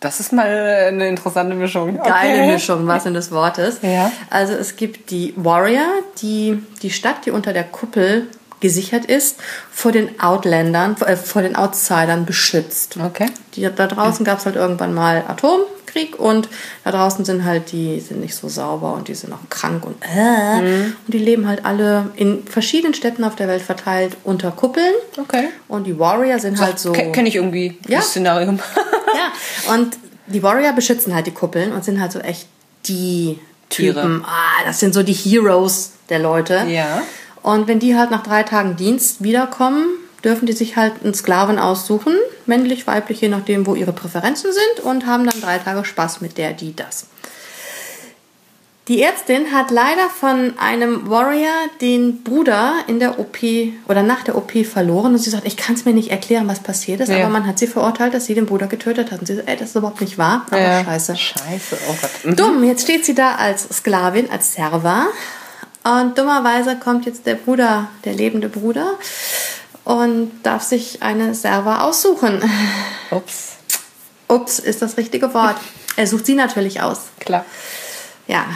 Das 0.00 0.20
ist 0.20 0.32
mal 0.32 0.46
eine 0.88 1.08
interessante 1.08 1.54
Mischung. 1.54 1.96
Geile 1.96 2.42
okay. 2.42 2.52
Mischung, 2.52 2.86
was 2.86 3.06
in 3.06 3.14
des 3.14 3.30
Wortes. 3.32 3.78
Ja. 3.80 4.12
Also 4.28 4.52
es 4.52 4.76
gibt 4.76 5.10
die 5.10 5.32
Warrior, 5.36 6.02
die 6.20 6.62
die 6.82 6.90
Stadt, 6.90 7.24
die 7.24 7.30
unter 7.30 7.54
der 7.54 7.64
Kuppel 7.64 8.26
gesichert 8.64 9.04
ist, 9.04 9.36
vor 9.70 9.92
den 9.92 10.18
Outlandern, 10.18 10.96
äh, 11.02 11.16
vor 11.16 11.42
den 11.42 11.54
Outsidern 11.54 12.24
beschützt. 12.24 12.96
Okay. 12.96 13.26
Die, 13.54 13.60
da 13.60 13.86
draußen 13.86 14.24
gab 14.24 14.38
es 14.38 14.46
halt 14.46 14.56
irgendwann 14.56 14.94
mal 14.94 15.22
Atomkrieg 15.28 16.18
und 16.18 16.48
da 16.82 16.90
draußen 16.90 17.26
sind 17.26 17.44
halt 17.44 17.72
die 17.72 18.00
sind 18.00 18.22
nicht 18.22 18.34
so 18.34 18.48
sauber 18.48 18.94
und 18.94 19.08
die 19.08 19.14
sind 19.14 19.34
auch 19.34 19.50
krank 19.50 19.84
und 19.84 19.96
äh, 20.02 20.62
mhm. 20.62 20.96
und 21.04 21.12
die 21.12 21.18
leben 21.18 21.46
halt 21.46 21.66
alle 21.66 22.10
in 22.16 22.46
verschiedenen 22.46 22.94
Städten 22.94 23.22
auf 23.22 23.36
der 23.36 23.48
Welt 23.48 23.60
verteilt 23.60 24.16
unter 24.24 24.50
Kuppeln. 24.50 24.94
Okay. 25.18 25.50
Und 25.68 25.86
die 25.86 25.98
Warrior 25.98 26.38
sind 26.38 26.56
so, 26.56 26.64
halt 26.64 26.78
so. 26.78 26.92
Kenne 26.92 27.28
ich 27.28 27.36
irgendwie 27.36 27.78
ja? 27.86 27.98
das 27.98 28.08
Szenario. 28.08 28.48
ja, 28.48 29.74
und 29.74 29.98
die 30.26 30.42
Warrior 30.42 30.72
beschützen 30.72 31.14
halt 31.14 31.26
die 31.26 31.32
Kuppeln 31.32 31.70
und 31.74 31.84
sind 31.84 32.00
halt 32.00 32.12
so 32.12 32.20
echt 32.20 32.48
die 32.86 33.38
Tiere. 33.68 34.00
Typen. 34.00 34.24
Ah, 34.24 34.64
das 34.64 34.80
sind 34.80 34.94
so 34.94 35.02
die 35.02 35.12
Heroes 35.12 35.92
der 36.08 36.20
Leute. 36.20 36.64
Ja. 36.66 37.02
Und 37.44 37.68
wenn 37.68 37.78
die 37.78 37.94
halt 37.94 38.10
nach 38.10 38.22
drei 38.22 38.42
Tagen 38.42 38.74
Dienst 38.76 39.22
wiederkommen, 39.22 39.84
dürfen 40.24 40.46
die 40.46 40.54
sich 40.54 40.76
halt 40.76 40.94
einen 41.04 41.12
Sklaven 41.12 41.58
aussuchen, 41.58 42.14
männlich, 42.46 42.86
weiblich, 42.86 43.20
je 43.20 43.28
nachdem, 43.28 43.66
wo 43.66 43.74
ihre 43.74 43.92
Präferenzen 43.92 44.50
sind, 44.50 44.84
und 44.84 45.04
haben 45.04 45.26
dann 45.26 45.42
drei 45.42 45.58
Tage 45.58 45.84
Spaß 45.84 46.22
mit 46.22 46.38
der, 46.38 46.54
die, 46.54 46.74
das. 46.74 47.06
Die 48.88 49.02
Ärztin 49.02 49.52
hat 49.52 49.70
leider 49.70 50.08
von 50.08 50.54
einem 50.58 51.10
Warrior 51.10 51.52
den 51.82 52.22
Bruder 52.22 52.76
in 52.86 52.98
der 52.98 53.18
OP 53.18 53.36
oder 53.88 54.02
nach 54.02 54.22
der 54.22 54.36
OP 54.36 54.64
verloren 54.64 55.12
und 55.12 55.18
sie 55.18 55.28
sagt, 55.28 55.46
ich 55.46 55.58
kann 55.58 55.74
es 55.74 55.84
mir 55.84 55.92
nicht 55.92 56.10
erklären, 56.10 56.48
was 56.48 56.60
passiert 56.60 57.00
ist, 57.00 57.10
ja. 57.10 57.18
aber 57.18 57.28
man 57.28 57.46
hat 57.46 57.58
sie 57.58 57.66
verurteilt, 57.66 58.14
dass 58.14 58.24
sie 58.24 58.34
den 58.34 58.46
Bruder 58.46 58.68
getötet 58.68 59.12
hat. 59.12 59.20
Und 59.20 59.26
sie 59.26 59.36
sagt, 59.36 59.48
ey, 59.48 59.56
das 59.56 59.70
ist 59.70 59.76
überhaupt 59.76 60.00
nicht 60.00 60.16
wahr, 60.16 60.46
aber 60.50 60.60
ja. 60.60 60.84
scheiße. 60.84 61.14
Scheiße, 61.14 61.78
oh 61.90 61.96
Gott. 62.00 62.10
Mhm. 62.24 62.36
Dumm, 62.36 62.64
jetzt 62.64 62.84
steht 62.84 63.04
sie 63.04 63.14
da 63.14 63.34
als 63.34 63.68
Sklavin, 63.70 64.30
als 64.30 64.54
Serva 64.54 65.08
und 65.84 66.18
dummerweise 66.18 66.76
kommt 66.76 67.06
jetzt 67.06 67.26
der 67.26 67.34
Bruder, 67.34 67.88
der 68.04 68.14
lebende 68.14 68.48
Bruder 68.48 68.94
und 69.84 70.32
darf 70.42 70.62
sich 70.62 71.02
eine 71.02 71.34
Serva 71.34 71.82
aussuchen. 71.82 72.42
Ups. 73.10 73.56
Ups 74.28 74.58
ist 74.58 74.82
das 74.82 74.96
richtige 74.96 75.34
Wort. 75.34 75.56
Er 75.96 76.06
sucht 76.06 76.26
sie 76.26 76.34
natürlich 76.34 76.80
aus. 76.80 77.00
Klar. 77.20 77.44
Ja, 78.26 78.46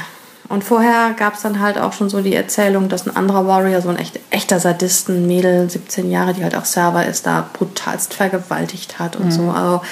und 0.48 0.64
vorher 0.64 1.12
gab 1.12 1.34
es 1.34 1.42
dann 1.42 1.60
halt 1.60 1.78
auch 1.78 1.92
schon 1.92 2.08
so 2.08 2.22
die 2.22 2.34
Erzählung, 2.34 2.88
dass 2.88 3.06
ein 3.06 3.14
anderer 3.14 3.46
Warrior, 3.46 3.82
so 3.82 3.90
ein 3.90 3.98
echt, 3.98 4.18
echter 4.30 4.58
Sadisten, 4.60 5.26
Mädel, 5.26 5.68
17 5.68 6.10
Jahre, 6.10 6.32
die 6.32 6.42
halt 6.42 6.56
auch 6.56 6.64
Server 6.64 7.04
ist, 7.04 7.26
da 7.26 7.48
brutalst 7.52 8.14
vergewaltigt 8.14 8.98
hat 8.98 9.16
und 9.16 9.26
mhm. 9.26 9.30
so. 9.30 9.50
Also, 9.50 9.82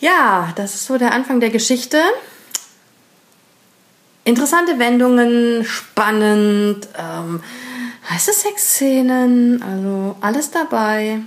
ja, 0.00 0.50
das 0.56 0.74
ist 0.74 0.86
so 0.86 0.98
der 0.98 1.12
Anfang 1.12 1.40
der 1.40 1.48
Geschichte. 1.48 1.98
Interessante 4.26 4.80
Wendungen, 4.80 5.64
spannend, 5.64 6.88
ähm, 6.98 7.40
heiße 8.10 8.32
Sexszenen, 8.32 9.62
also 9.62 10.16
alles 10.20 10.50
dabei. 10.50 11.20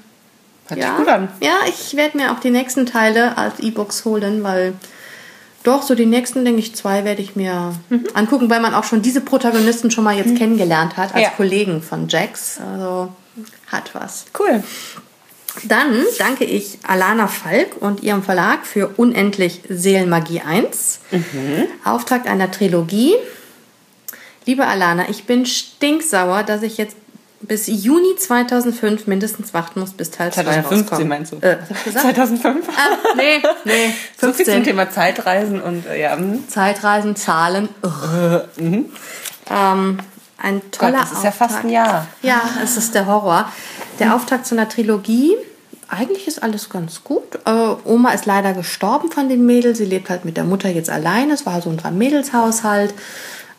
Hört 0.67 0.81
ja. 0.81 0.87
sich 0.87 0.97
gut 0.97 1.07
an. 1.07 1.29
Ja, 1.41 1.59
ich 1.69 1.95
werde 1.95 2.17
mir 2.17 2.33
auch 2.33 2.41
die 2.41 2.49
nächsten 2.49 2.85
Teile 2.85 3.37
als 3.37 3.61
E-Books 3.61 4.03
holen, 4.03 4.43
weil 4.43 4.73
doch, 5.63 5.81
so 5.81 5.95
die 5.95 6.05
nächsten, 6.05 6.43
denke 6.43 6.59
ich, 6.59 6.75
zwei 6.75 7.05
werde 7.05 7.21
ich 7.21 7.37
mir 7.37 7.73
mhm. 7.87 8.05
angucken, 8.15 8.49
weil 8.49 8.59
man 8.59 8.73
auch 8.73 8.83
schon 8.83 9.01
diese 9.01 9.21
Protagonisten 9.21 9.91
schon 9.91 10.03
mal 10.03 10.17
jetzt 10.17 10.31
mhm. 10.31 10.37
kennengelernt 10.37 10.97
hat 10.97 11.15
als 11.15 11.23
ja. 11.23 11.29
Kollegen 11.29 11.81
von 11.81 12.09
Jax. 12.09 12.59
Also 12.59 13.13
hat 13.67 13.95
was. 13.95 14.25
Cool. 14.37 14.61
Dann 15.63 16.03
danke 16.17 16.45
ich 16.45 16.79
Alana 16.83 17.27
Falk 17.27 17.77
und 17.79 18.03
ihrem 18.03 18.23
Verlag 18.23 18.65
für 18.65 18.87
Unendlich 18.97 19.61
Seelenmagie 19.67 20.41
1. 20.41 20.99
Mhm. 21.11 21.67
Auftrag 21.83 22.29
einer 22.29 22.51
Trilogie. 22.51 23.15
Liebe 24.45 24.65
Alana, 24.65 25.09
ich 25.09 25.25
bin 25.25 25.45
stinksauer, 25.45 26.43
dass 26.43 26.63
ich 26.63 26.77
jetzt 26.77 26.95
bis 27.41 27.67
Juni 27.67 28.15
2005 28.17 29.07
mindestens 29.07 29.53
warten 29.53 29.79
muss, 29.79 29.91
bis 29.91 30.11
Teil 30.11 30.31
2 30.31 30.43
2015 30.43 31.07
meinst 31.07 31.31
du? 31.31 31.37
Äh, 31.37 31.57
was 31.61 31.69
hab 31.69 31.77
ich 31.77 31.83
gesagt? 31.85 32.05
2005? 32.05 32.67
Ah, 32.69 32.97
nee, 33.15 33.41
nee. 33.63 33.93
15. 34.17 34.45
So 34.45 34.53
zum 34.53 34.63
Thema 34.63 34.89
Zeitreisen 34.89 35.61
und 35.61 35.85
äh, 35.85 36.01
ja. 36.01 36.17
Hm. 36.17 36.47
Zeitreisen, 36.47 37.15
Zahlen. 37.15 37.69
mhm. 38.57 38.85
ähm, 39.49 39.97
ein 40.41 40.71
toller 40.71 40.91
Gott, 40.93 41.01
das 41.01 41.11
ist 41.11 41.23
ja 41.23 41.31
fast 41.31 41.63
ein 41.63 41.69
Jahr. 41.69 42.07
Ja, 42.21 42.41
es 42.63 42.77
ist 42.77 42.95
der 42.95 43.05
Horror. 43.05 43.51
Der 43.99 44.15
Auftakt 44.15 44.45
zu 44.45 44.55
einer 44.55 44.69
Trilogie. 44.69 45.35
Eigentlich 45.87 46.27
ist 46.27 46.43
alles 46.43 46.69
ganz 46.69 47.03
gut. 47.03 47.39
Äh, 47.45 47.75
Oma 47.83 48.11
ist 48.11 48.25
leider 48.25 48.53
gestorben 48.53 49.11
von 49.11 49.27
den 49.27 49.45
Mädels. 49.45 49.79
Sie 49.79 49.85
lebt 49.85 50.09
halt 50.09 50.23
mit 50.23 50.37
der 50.37 50.43
Mutter 50.43 50.69
jetzt 50.69 50.89
alleine. 50.89 51.33
Es 51.33 51.45
war 51.45 51.61
so 51.61 51.69
ein 51.69 51.97
Mädelshaushalt. 51.97 52.93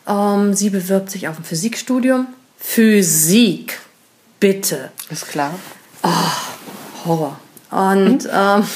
Ähm, 0.07 0.53
sie 0.53 0.69
bewirbt 0.69 1.11
sich 1.11 1.27
auf 1.27 1.37
ein 1.37 1.43
Physikstudium 1.43 2.27
Physik. 2.57 3.79
Bitte. 4.39 4.91
Ist 5.09 5.27
klar. 5.27 5.53
Oh, 6.03 7.05
Horror. 7.05 7.39
Und 7.69 8.29
ähm, 8.31 8.67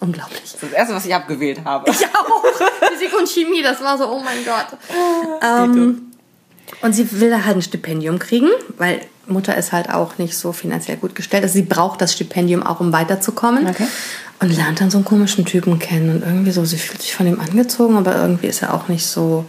unglaublich. 0.00 0.40
Das 0.42 0.54
ist 0.54 0.62
das 0.62 0.72
erste, 0.72 0.94
was 0.94 1.06
ich 1.06 1.14
abgewählt 1.14 1.64
habe. 1.64 1.90
Ich 1.90 2.04
auch. 2.06 2.44
Physik 2.88 3.18
und 3.18 3.28
Chemie, 3.28 3.62
das 3.62 3.82
war 3.82 3.98
so, 3.98 4.08
oh 4.08 4.20
mein 4.20 4.44
Gott. 4.44 4.78
Ähm, 5.42 6.09
und 6.82 6.94
sie 6.94 7.20
will 7.20 7.30
da 7.30 7.44
halt 7.44 7.56
ein 7.56 7.62
Stipendium 7.62 8.18
kriegen, 8.18 8.48
weil 8.78 9.00
Mutter 9.26 9.56
ist 9.56 9.72
halt 9.72 9.90
auch 9.90 10.18
nicht 10.18 10.36
so 10.36 10.52
finanziell 10.52 10.96
gut 10.96 11.14
gestellt. 11.14 11.42
Also 11.42 11.54
sie 11.54 11.62
braucht 11.62 12.00
das 12.00 12.12
Stipendium 12.12 12.62
auch, 12.62 12.80
um 12.80 12.92
weiterzukommen. 12.92 13.66
Okay. 13.66 13.86
Und 14.40 14.56
lernt 14.56 14.80
dann 14.80 14.90
so 14.90 14.98
einen 14.98 15.04
komischen 15.04 15.44
Typen 15.44 15.78
kennen. 15.78 16.16
Und 16.16 16.22
irgendwie 16.22 16.50
so, 16.50 16.64
sie 16.64 16.78
fühlt 16.78 17.02
sich 17.02 17.14
von 17.14 17.26
ihm 17.26 17.38
angezogen, 17.38 17.96
aber 17.96 18.16
irgendwie 18.16 18.46
ist 18.46 18.62
er 18.62 18.72
auch 18.72 18.88
nicht 18.88 19.06
so. 19.06 19.44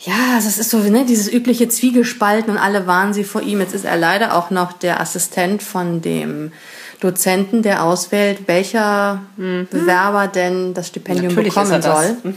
Ja, 0.00 0.34
also 0.34 0.46
es 0.46 0.58
ist 0.58 0.70
so, 0.70 0.78
ne, 0.78 1.06
dieses 1.06 1.32
übliche 1.32 1.68
Zwiegespalten 1.68 2.52
und 2.52 2.58
alle 2.58 2.86
warnen 2.86 3.14
sie 3.14 3.24
vor 3.24 3.40
ihm. 3.40 3.60
Jetzt 3.60 3.74
ist 3.74 3.84
er 3.84 3.96
leider 3.96 4.36
auch 4.36 4.50
noch 4.50 4.72
der 4.72 5.00
Assistent 5.00 5.62
von 5.62 6.02
dem 6.02 6.52
Dozenten, 7.00 7.62
der 7.62 7.82
auswählt, 7.82 8.42
welcher 8.46 9.22
mhm. 9.36 9.66
Bewerber 9.70 10.28
denn 10.28 10.74
das 10.74 10.88
Stipendium 10.88 11.28
Natürlich 11.28 11.54
bekommen 11.54 11.82
soll. 11.82 12.16
Mhm 12.22 12.34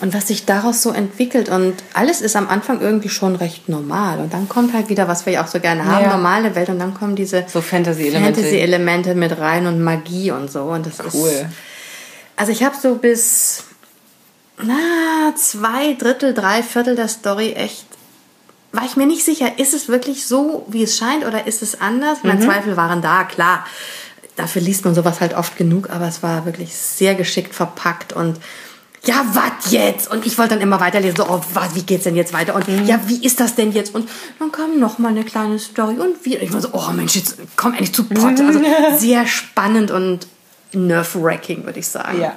und 0.00 0.14
was 0.14 0.28
sich 0.28 0.46
daraus 0.46 0.82
so 0.82 0.90
entwickelt. 0.90 1.48
Und 1.48 1.74
alles 1.92 2.20
ist 2.20 2.36
am 2.36 2.48
Anfang 2.48 2.80
irgendwie 2.80 3.08
schon 3.08 3.36
recht 3.36 3.68
normal. 3.68 4.18
Und 4.18 4.32
dann 4.32 4.48
kommt 4.48 4.72
halt 4.72 4.88
wieder, 4.88 5.08
was 5.08 5.26
wir 5.26 5.34
ja 5.34 5.44
auch 5.44 5.48
so 5.48 5.60
gerne 5.60 5.84
haben, 5.84 6.04
ja. 6.04 6.16
normale 6.16 6.54
Welt. 6.54 6.68
Und 6.70 6.78
dann 6.78 6.94
kommen 6.94 7.16
diese 7.16 7.44
so 7.46 7.60
Fantasy-Elemente 7.60 8.40
Fantasy 8.40 9.14
mit 9.14 9.38
rein 9.38 9.66
und 9.66 9.82
Magie 9.82 10.30
und 10.30 10.50
so. 10.50 10.62
Und 10.62 10.86
das 10.86 11.00
cool. 11.14 11.28
ist. 11.28 11.46
Also 12.36 12.52
ich 12.52 12.62
habe 12.62 12.74
so 12.80 12.94
bis 12.94 13.64
na, 14.62 15.34
zwei 15.36 15.94
Drittel, 15.94 16.34
drei 16.34 16.62
Viertel 16.62 16.96
der 16.96 17.08
Story 17.08 17.52
echt. 17.52 17.86
War 18.72 18.84
ich 18.84 18.96
mir 18.96 19.06
nicht 19.06 19.24
sicher, 19.24 19.58
ist 19.58 19.74
es 19.74 19.88
wirklich 19.88 20.26
so, 20.26 20.64
wie 20.68 20.84
es 20.84 20.96
scheint, 20.96 21.26
oder 21.26 21.46
ist 21.46 21.60
es 21.60 21.80
anders? 21.80 22.22
Mhm. 22.22 22.28
Meine 22.28 22.44
Zweifel 22.44 22.76
waren 22.76 23.02
da, 23.02 23.24
klar. 23.24 23.66
Dafür 24.36 24.62
liest 24.62 24.84
man 24.84 24.94
sowas 24.94 25.20
halt 25.20 25.34
oft 25.34 25.56
genug, 25.56 25.90
aber 25.90 26.06
es 26.06 26.22
war 26.22 26.46
wirklich 26.46 26.74
sehr 26.74 27.14
geschickt 27.14 27.54
verpackt 27.54 28.12
und 28.12 28.38
ja, 29.04 29.24
was 29.32 29.72
jetzt? 29.72 30.10
Und 30.10 30.26
ich 30.26 30.36
wollte 30.36 30.54
dann 30.54 30.62
immer 30.62 30.80
weiterlesen, 30.80 31.16
so, 31.16 31.26
oh, 31.26 31.40
was, 31.54 31.74
wie 31.74 31.82
geht's 31.82 32.04
denn 32.04 32.16
jetzt 32.16 32.32
weiter? 32.32 32.54
Und 32.54 32.68
mhm. 32.68 32.84
ja, 32.84 33.00
wie 33.06 33.24
ist 33.24 33.40
das 33.40 33.54
denn 33.54 33.72
jetzt? 33.72 33.94
Und 33.94 34.08
dann 34.38 34.52
kam 34.52 34.78
noch 34.78 34.98
mal 34.98 35.08
eine 35.08 35.24
kleine 35.24 35.58
Story 35.58 35.98
und 35.98 36.24
wieder. 36.24 36.42
Ich 36.42 36.52
war 36.52 36.60
so, 36.60 36.68
oh 36.72 36.90
Mensch, 36.92 37.16
jetzt 37.16 37.36
komm 37.56 37.72
endlich 37.72 37.94
zu 37.94 38.04
Pott. 38.04 38.38
Also 38.40 38.60
sehr 38.98 39.26
spannend 39.26 39.90
und 39.90 40.26
nerve-wracking, 40.72 41.64
würde 41.64 41.78
ich 41.78 41.88
sagen. 41.88 42.20
Ja, 42.20 42.36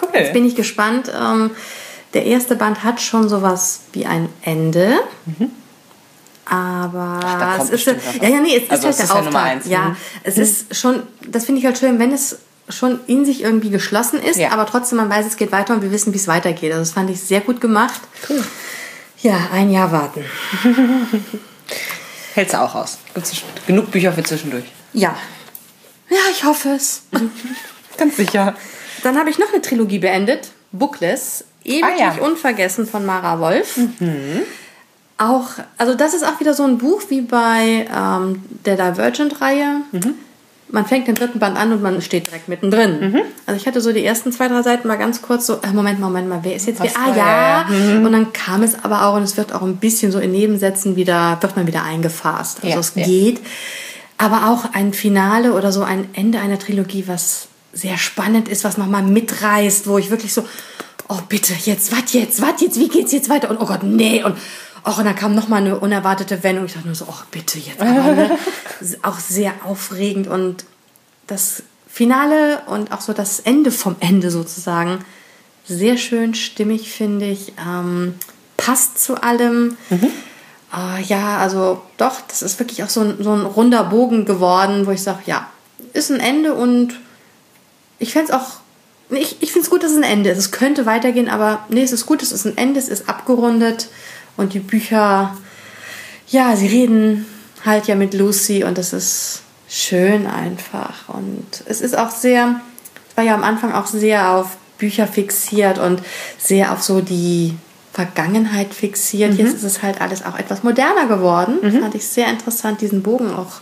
cool. 0.00 0.08
Jetzt 0.14 0.32
bin 0.32 0.46
ich 0.46 0.54
gespannt. 0.54 1.10
Ähm, 1.12 1.50
der 2.14 2.24
erste 2.24 2.54
Band 2.54 2.84
hat 2.84 3.00
schon 3.00 3.28
sowas 3.28 3.80
wie 3.92 4.06
ein 4.06 4.28
Ende. 4.42 4.94
Mhm. 5.26 5.50
Aber 6.48 7.20
Ach, 7.24 7.58
es 7.58 7.70
ist 7.70 7.86
ja, 7.86 7.94
ja, 8.22 8.40
nee, 8.40 8.56
es 8.56 8.70
also 8.70 8.88
ist 8.88 9.00
halt 9.00 9.10
der 9.10 9.16
Auftrag. 9.16 9.34
Ja, 9.34 9.50
eins, 9.50 9.68
ja 9.68 9.88
mhm. 9.88 9.96
es 10.22 10.38
ist 10.38 10.76
schon, 10.76 11.02
das 11.26 11.44
finde 11.44 11.58
ich 11.58 11.66
halt 11.66 11.76
schön, 11.76 11.98
wenn 11.98 12.12
es 12.12 12.38
schon 12.68 13.00
in 13.06 13.24
sich 13.24 13.42
irgendwie 13.42 13.70
geschlossen 13.70 14.20
ist, 14.20 14.38
ja. 14.38 14.50
aber 14.50 14.66
trotzdem 14.66 14.98
man 14.98 15.08
weiß, 15.08 15.26
es 15.26 15.36
geht 15.36 15.52
weiter 15.52 15.74
und 15.74 15.82
wir 15.82 15.92
wissen, 15.92 16.12
wie 16.12 16.18
es 16.18 16.26
weitergeht. 16.26 16.72
Also 16.72 16.82
das 16.82 16.92
fand 16.92 17.10
ich 17.10 17.20
sehr 17.20 17.40
gut 17.40 17.60
gemacht. 17.60 18.00
Cool. 18.28 18.44
Ja, 19.22 19.48
ein 19.52 19.70
Jahr 19.70 19.92
warten. 19.92 20.24
Hältst 22.34 22.54
du 22.54 22.60
auch 22.60 22.74
aus? 22.74 22.98
Gibt 23.14 23.26
es 23.26 23.42
genug 23.66 23.90
Bücher 23.90 24.12
für 24.12 24.22
zwischendurch? 24.22 24.64
Ja. 24.92 25.16
Ja, 26.10 26.18
ich 26.30 26.44
hoffe 26.44 26.70
es. 26.70 27.02
Ganz 27.96 28.16
sicher. 28.16 28.54
Dann 29.02 29.18
habe 29.18 29.30
ich 29.30 29.38
noch 29.38 29.52
eine 29.52 29.62
Trilogie 29.62 29.98
beendet. 29.98 30.50
Bookless. 30.72 31.44
Ewig 31.64 31.84
ah, 31.84 31.98
ja. 31.98 32.22
unvergessen 32.22 32.86
von 32.86 33.06
Mara 33.06 33.40
Wolf. 33.40 33.76
Mhm. 33.76 34.42
Auch, 35.18 35.50
also 35.78 35.94
das 35.94 36.14
ist 36.14 36.24
auch 36.24 36.38
wieder 36.40 36.52
so 36.52 36.64
ein 36.64 36.78
Buch 36.78 37.02
wie 37.08 37.22
bei 37.22 37.88
ähm, 37.92 38.44
der 38.64 38.76
Divergent-Reihe. 38.76 39.80
Mhm 39.92 40.14
man 40.68 40.84
fängt 40.84 41.06
den 41.06 41.14
dritten 41.14 41.38
Band 41.38 41.56
an 41.56 41.72
und 41.72 41.82
man 41.82 42.02
steht 42.02 42.26
direkt 42.26 42.48
mittendrin. 42.48 43.12
Mhm. 43.12 43.20
Also 43.46 43.60
ich 43.60 43.66
hatte 43.66 43.80
so 43.80 43.92
die 43.92 44.04
ersten 44.04 44.32
zwei, 44.32 44.48
drei 44.48 44.62
Seiten 44.62 44.88
mal 44.88 44.96
ganz 44.96 45.22
kurz 45.22 45.46
so, 45.46 45.60
äh, 45.62 45.72
Moment, 45.72 46.00
Moment 46.00 46.28
mal, 46.28 46.40
wer 46.42 46.56
ist 46.56 46.66
jetzt 46.66 46.82
wer? 46.82 46.90
Ah 46.96 47.14
ja. 47.16 47.16
ja. 47.16 47.66
Mhm. 47.68 48.04
Und 48.04 48.12
dann 48.12 48.32
kam 48.32 48.62
es 48.62 48.84
aber 48.84 49.06
auch 49.06 49.16
und 49.16 49.22
es 49.22 49.36
wird 49.36 49.54
auch 49.54 49.62
ein 49.62 49.76
bisschen 49.76 50.10
so 50.10 50.18
in 50.18 50.32
Nebensätzen 50.32 50.96
wieder, 50.96 51.38
wird 51.40 51.56
man 51.56 51.66
wieder 51.66 51.84
eingefasst. 51.84 52.58
Also 52.62 52.68
ja, 52.68 52.78
es 52.80 52.92
ja. 52.96 53.04
geht. 53.04 53.40
Aber 54.18 54.48
auch 54.50 54.72
ein 54.74 54.92
Finale 54.92 55.52
oder 55.52 55.72
so 55.72 55.82
ein 55.82 56.08
Ende 56.14 56.40
einer 56.40 56.58
Trilogie, 56.58 57.04
was 57.06 57.48
sehr 57.72 57.98
spannend 57.98 58.48
ist, 58.48 58.64
was 58.64 58.78
nochmal 58.78 59.02
mitreißt, 59.02 59.86
wo 59.86 59.98
ich 59.98 60.10
wirklich 60.10 60.32
so, 60.32 60.44
oh 61.08 61.18
bitte, 61.28 61.52
jetzt, 61.64 61.92
was 61.92 62.12
jetzt, 62.12 62.40
was 62.40 62.60
jetzt, 62.60 62.80
wie 62.80 62.88
geht's 62.88 63.12
jetzt 63.12 63.28
weiter? 63.28 63.50
Und 63.50 63.58
oh 63.60 63.66
Gott, 63.66 63.82
nee. 63.82 64.24
Und 64.24 64.36
Och, 64.86 64.98
und 64.98 65.04
dann 65.04 65.16
kam 65.16 65.34
noch 65.34 65.48
mal 65.48 65.56
eine 65.56 65.78
unerwartete 65.78 66.44
Wendung. 66.44 66.66
Ich 66.66 66.74
dachte 66.74 66.86
nur 66.86 66.94
so, 66.94 67.08
ach 67.10 67.24
bitte 67.26 67.58
jetzt. 67.58 67.80
Aber, 67.80 68.14
ne? 68.14 68.38
auch 69.02 69.18
sehr 69.18 69.52
aufregend 69.64 70.28
und 70.28 70.64
das 71.26 71.64
Finale 71.88 72.62
und 72.66 72.92
auch 72.92 73.00
so 73.00 73.12
das 73.12 73.40
Ende 73.40 73.72
vom 73.72 73.96
Ende 73.98 74.30
sozusagen 74.30 75.04
sehr 75.66 75.96
schön 75.96 76.34
stimmig 76.34 76.92
finde 76.92 77.26
ich. 77.26 77.54
Ähm, 77.66 78.14
passt 78.56 79.02
zu 79.02 79.20
allem. 79.20 79.76
Mhm. 79.90 80.10
Äh, 80.72 81.02
ja, 81.02 81.38
also 81.38 81.82
doch, 81.96 82.20
das 82.28 82.42
ist 82.42 82.60
wirklich 82.60 82.84
auch 82.84 82.88
so 82.88 83.00
ein, 83.00 83.16
so 83.20 83.32
ein 83.32 83.42
runder 83.42 83.82
Bogen 83.82 84.24
geworden, 84.24 84.86
wo 84.86 84.92
ich 84.92 85.02
sage, 85.02 85.22
ja, 85.26 85.48
ist 85.94 86.12
ein 86.12 86.20
Ende 86.20 86.54
und 86.54 86.94
ich 87.98 88.12
fände 88.12 88.30
es 88.30 88.38
auch 88.38 88.60
ich, 89.10 89.36
ich 89.40 89.52
finde 89.52 89.64
es 89.64 89.70
gut, 89.70 89.84
dass 89.84 89.92
es 89.92 89.96
ein 89.96 90.02
Ende 90.02 90.30
ist. 90.30 90.38
Es 90.38 90.50
könnte 90.50 90.84
weitergehen, 90.84 91.28
aber 91.28 91.64
nee, 91.68 91.82
es 91.82 91.92
ist 91.92 92.06
gut, 92.06 92.22
es 92.22 92.32
ist 92.32 92.44
ein 92.44 92.56
Ende, 92.56 92.80
es 92.80 92.88
ist 92.88 93.08
abgerundet. 93.08 93.88
Und 94.36 94.54
die 94.54 94.60
Bücher, 94.60 95.36
ja, 96.28 96.56
sie 96.56 96.66
reden 96.66 97.26
halt 97.64 97.86
ja 97.86 97.94
mit 97.94 98.14
Lucy 98.14 98.64
und 98.64 98.78
das 98.78 98.92
ist 98.92 99.42
schön 99.68 100.26
einfach. 100.26 101.08
Und 101.08 101.46
es 101.66 101.80
ist 101.80 101.96
auch 101.96 102.10
sehr, 102.10 102.60
war 103.14 103.24
ja 103.24 103.34
am 103.34 103.44
Anfang 103.44 103.72
auch 103.72 103.86
sehr 103.86 104.30
auf 104.32 104.56
Bücher 104.78 105.06
fixiert 105.06 105.78
und 105.78 106.02
sehr 106.38 106.72
auf 106.72 106.82
so 106.82 107.00
die 107.00 107.54
Vergangenheit 107.92 108.74
fixiert. 108.74 109.32
Mhm. 109.32 109.38
Jetzt 109.38 109.54
ist 109.54 109.62
es 109.62 109.82
halt 109.82 110.00
alles 110.00 110.24
auch 110.24 110.38
etwas 110.38 110.62
moderner 110.62 111.06
geworden. 111.06 111.58
Mhm. 111.62 111.80
Fand 111.80 111.94
ich 111.94 112.06
sehr 112.06 112.28
interessant, 112.28 112.80
diesen 112.80 113.02
Bogen 113.02 113.32
auch, 113.32 113.60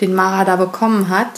den 0.00 0.14
Mara 0.14 0.44
da 0.44 0.56
bekommen 0.56 1.08
hat. 1.08 1.28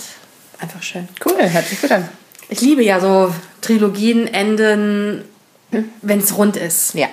Einfach 0.60 0.82
schön. 0.82 1.08
Cool, 1.24 1.34
hört 1.38 1.66
sich 1.66 1.80
gut 1.80 1.92
an. 1.92 2.08
Ich 2.48 2.60
liebe 2.60 2.82
ja 2.82 3.00
so 3.00 3.34
Trilogien, 3.60 4.28
Enden, 4.28 5.24
wenn 6.00 6.20
es 6.20 6.38
rund 6.38 6.56
ist. 6.56 6.94
Ja 6.94 7.08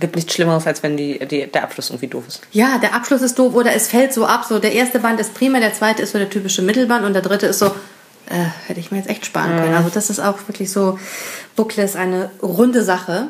gibt 0.00 0.16
nichts 0.16 0.34
Schlimmeres, 0.34 0.66
als 0.66 0.82
wenn 0.82 0.96
die, 0.96 1.18
die, 1.26 1.46
der 1.46 1.62
Abschluss 1.62 1.90
irgendwie 1.90 2.08
doof 2.08 2.24
ist. 2.28 2.40
Ja, 2.52 2.78
der 2.78 2.94
Abschluss 2.94 3.22
ist 3.22 3.38
doof 3.38 3.54
oder 3.54 3.72
es 3.74 3.88
fällt 3.88 4.12
so 4.12 4.26
ab. 4.26 4.44
So 4.48 4.58
der 4.58 4.72
erste 4.72 4.98
Band 4.98 5.20
ist 5.20 5.34
prima, 5.34 5.60
der 5.60 5.74
zweite 5.74 6.02
ist 6.02 6.12
so 6.12 6.18
der 6.18 6.30
typische 6.30 6.62
Mittelband 6.62 7.04
und 7.04 7.14
der 7.14 7.22
dritte 7.22 7.46
ist 7.46 7.58
so, 7.58 7.66
äh, 8.28 8.44
hätte 8.66 8.80
ich 8.80 8.90
mir 8.90 8.98
jetzt 8.98 9.08
echt 9.08 9.26
sparen 9.26 9.56
können. 9.56 9.74
Also 9.74 9.88
das 9.88 10.10
ist 10.10 10.20
auch 10.20 10.38
wirklich 10.48 10.70
so 10.70 10.98
Bookless 11.54 11.96
eine 11.96 12.30
runde 12.42 12.82
Sache. 12.82 13.28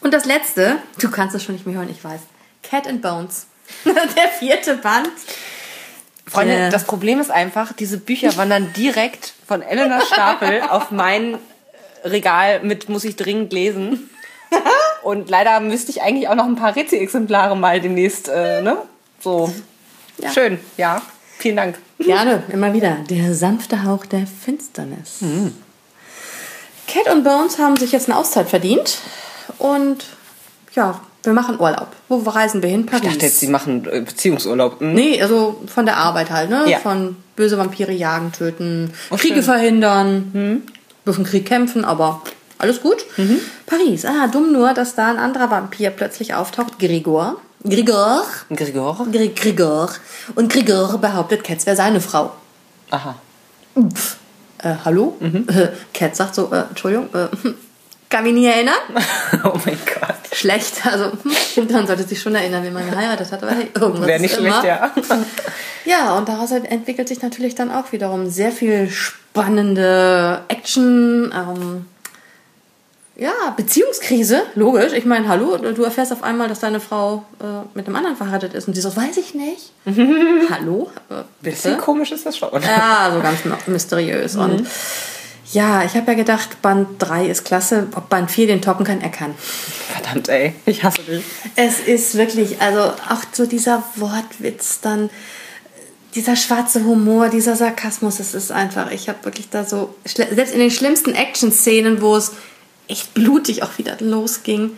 Und 0.00 0.14
das 0.14 0.24
letzte, 0.24 0.76
du 0.98 1.10
kannst 1.10 1.34
es 1.34 1.44
schon 1.44 1.54
nicht 1.54 1.66
mehr 1.66 1.76
hören, 1.76 1.90
ich 1.90 2.02
weiß. 2.02 2.20
Cat 2.62 2.86
and 2.86 3.02
Bones. 3.02 3.46
der 3.84 4.28
vierte 4.38 4.76
Band. 4.76 5.10
Freunde, 6.26 6.54
äh. 6.54 6.70
das 6.70 6.84
Problem 6.84 7.20
ist 7.20 7.30
einfach, 7.30 7.72
diese 7.72 7.98
Bücher 7.98 8.36
wandern 8.36 8.72
direkt 8.74 9.34
von 9.46 9.62
Elena 9.62 10.00
Stapel 10.00 10.62
auf 10.70 10.90
mein 10.90 11.38
Regal 12.04 12.62
mit 12.62 12.88
muss 12.88 13.04
ich 13.04 13.16
dringend 13.16 13.52
lesen. 13.52 14.10
Und 15.02 15.28
leider 15.30 15.60
müsste 15.60 15.90
ich 15.90 16.02
eigentlich 16.02 16.28
auch 16.28 16.34
noch 16.34 16.46
ein 16.46 16.56
paar 16.56 16.76
Rezi-Exemplare 16.76 17.56
mal 17.56 17.80
demnächst, 17.80 18.28
äh, 18.28 18.62
ne? 18.62 18.76
So. 19.20 19.52
Ja. 20.18 20.30
Schön, 20.30 20.58
ja. 20.76 21.02
Vielen 21.38 21.56
Dank. 21.56 21.78
Gerne, 21.98 22.42
immer 22.52 22.72
wieder. 22.72 22.98
Der 23.10 23.34
sanfte 23.34 23.84
Hauch 23.84 24.06
der 24.06 24.26
Finsternis. 24.26 25.20
Mhm. 25.20 25.52
Cat 26.86 27.12
und 27.12 27.24
Bones 27.24 27.58
haben 27.58 27.76
sich 27.76 27.92
jetzt 27.92 28.08
eine 28.08 28.18
Auszeit 28.18 28.48
verdient. 28.48 28.98
Und 29.58 30.04
ja, 30.74 31.00
wir 31.22 31.32
machen 31.32 31.58
Urlaub. 31.58 31.88
Wo 32.08 32.18
reisen 32.18 32.62
wir 32.62 32.68
hin? 32.68 32.86
Paris. 32.86 33.02
Ich 33.04 33.10
dachte 33.12 33.26
jetzt, 33.26 33.40
sie 33.40 33.48
machen 33.48 33.86
äh, 33.90 34.00
Beziehungsurlaub. 34.00 34.80
Mhm. 34.80 34.92
Nee, 34.92 35.22
also 35.22 35.60
von 35.66 35.86
der 35.86 35.96
Arbeit 35.96 36.30
halt, 36.30 36.50
ne? 36.50 36.64
Ja. 36.68 36.78
Von 36.78 37.16
böse 37.36 37.58
Vampire 37.58 37.92
jagen, 37.92 38.32
töten, 38.32 38.92
oh, 39.10 39.16
Kriege 39.16 39.36
schön. 39.36 39.44
verhindern. 39.44 40.30
Mhm. 40.32 40.62
Dürfen 41.06 41.24
Krieg 41.24 41.46
kämpfen, 41.46 41.84
aber 41.84 42.22
alles 42.62 42.80
gut. 42.80 43.04
Mhm. 43.16 43.40
Paris. 43.66 44.04
Ah, 44.04 44.28
dumm 44.28 44.52
nur, 44.52 44.72
dass 44.72 44.94
da 44.94 45.08
ein 45.08 45.18
anderer 45.18 45.50
Vampir 45.50 45.90
plötzlich 45.90 46.34
auftaucht. 46.34 46.78
Gregor. 46.78 47.40
Gregor. 47.64 48.24
Gregor. 48.50 49.06
Gregor. 49.34 49.90
Und 50.36 50.52
Gregor 50.52 50.98
behauptet, 50.98 51.44
Cats 51.44 51.66
wäre 51.66 51.76
seine 51.76 52.00
Frau. 52.00 52.32
Aha. 52.90 53.16
Pff. 53.76 54.16
Äh, 54.58 54.74
hallo? 54.84 55.16
Mhm. 55.18 55.46
Äh, 55.54 55.68
Cat 55.92 56.14
sagt 56.14 56.36
so, 56.36 56.52
äh, 56.52 56.62
Entschuldigung, 56.68 57.08
äh, 57.14 57.28
kann 58.08 58.22
mich 58.22 58.34
nie 58.34 58.46
erinnern. 58.46 58.74
oh 59.44 59.58
mein 59.64 59.78
Gott. 59.84 60.14
Schlecht, 60.32 60.86
also 60.86 61.12
dann 61.68 61.86
sollte 61.86 62.04
sich 62.04 62.20
schon 62.20 62.34
erinnern, 62.34 62.64
wie 62.64 62.70
man 62.70 62.88
geheiratet 62.88 63.32
hat, 63.32 63.42
aber 63.42 63.52
hey, 63.52 63.70
irgendwas 63.74 64.06
Wäre 64.06 64.20
nicht 64.20 64.34
schlecht, 64.34 64.64
ja. 64.64 64.90
ja, 65.84 66.16
und 66.16 66.28
daraus 66.28 66.52
entwickelt 66.52 67.08
sich 67.08 67.22
natürlich 67.22 67.54
dann 67.54 67.70
auch 67.70 67.92
wiederum 67.92 68.30
sehr 68.30 68.52
viel 68.52 68.88
spannende 68.90 70.42
Action, 70.48 71.32
ähm, 71.34 71.86
ja, 73.22 73.54
Beziehungskrise, 73.56 74.42
logisch. 74.56 74.92
Ich 74.94 75.04
meine, 75.04 75.28
hallo, 75.28 75.56
du 75.56 75.84
erfährst 75.84 76.12
auf 76.12 76.24
einmal, 76.24 76.48
dass 76.48 76.58
deine 76.58 76.80
Frau 76.80 77.24
äh, 77.40 77.44
mit 77.74 77.86
einem 77.86 77.94
anderen 77.94 78.16
verheiratet 78.16 78.52
ist 78.54 78.66
und 78.66 78.74
sie 78.74 78.80
so, 78.80 78.96
weiß 78.96 79.16
ich 79.16 79.32
nicht. 79.34 79.72
hallo? 80.50 80.90
Äh, 81.08 81.22
Bisschen 81.40 81.78
komisch 81.78 82.10
ist 82.10 82.26
das 82.26 82.36
schon. 82.36 82.50
Ja, 82.62 83.12
so 83.14 83.20
ganz 83.20 83.66
mysteriös. 83.68 84.34
Mhm. 84.34 84.40
Und 84.40 84.66
Ja, 85.52 85.84
ich 85.84 85.94
habe 85.94 86.10
ja 86.10 86.16
gedacht, 86.16 86.62
Band 86.62 86.88
3 86.98 87.26
ist 87.26 87.44
klasse. 87.44 87.86
Ob 87.94 88.08
Band 88.08 88.28
4 88.28 88.48
den 88.48 88.60
toppen 88.60 88.84
kann, 88.84 89.00
er 89.00 89.10
kann. 89.10 89.34
Verdammt, 89.92 90.28
ey, 90.28 90.54
ich 90.66 90.82
hasse 90.82 91.02
dich. 91.02 91.22
Es 91.54 91.78
ist 91.78 92.16
wirklich, 92.16 92.60
also 92.60 92.80
auch 93.08 93.22
so 93.32 93.46
dieser 93.46 93.84
Wortwitz 93.96 94.80
dann, 94.80 95.10
dieser 96.16 96.34
schwarze 96.34 96.84
Humor, 96.84 97.28
dieser 97.28 97.54
Sarkasmus, 97.54 98.18
es 98.18 98.34
ist 98.34 98.50
einfach, 98.50 98.90
ich 98.90 99.08
habe 99.08 99.24
wirklich 99.24 99.48
da 99.48 99.64
so, 99.64 99.94
selbst 100.04 100.52
in 100.52 100.60
den 100.60 100.70
schlimmsten 100.70 101.14
Action-Szenen, 101.14 102.02
wo 102.02 102.16
es 102.16 102.32
echt 102.92 103.14
blutig 103.14 103.62
auch 103.62 103.78
wieder 103.78 103.96
losging, 103.98 104.76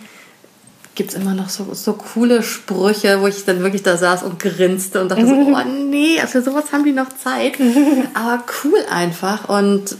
gibt 0.94 1.10
es 1.10 1.16
immer 1.16 1.34
noch 1.34 1.48
so, 1.48 1.74
so 1.74 1.94
coole 1.94 2.42
Sprüche, 2.42 3.20
wo 3.20 3.26
ich 3.26 3.44
dann 3.44 3.60
wirklich 3.60 3.82
da 3.82 3.96
saß 3.96 4.22
und 4.22 4.38
grinste 4.38 5.00
und 5.00 5.10
dachte 5.10 5.26
so, 5.26 5.34
oh 5.34 5.64
nee, 5.68 6.18
für 6.26 6.42
sowas 6.42 6.72
haben 6.72 6.84
die 6.84 6.92
noch 6.92 7.08
Zeit. 7.08 7.58
Aber 8.14 8.44
cool 8.62 8.78
einfach 8.90 9.48
und 9.48 9.96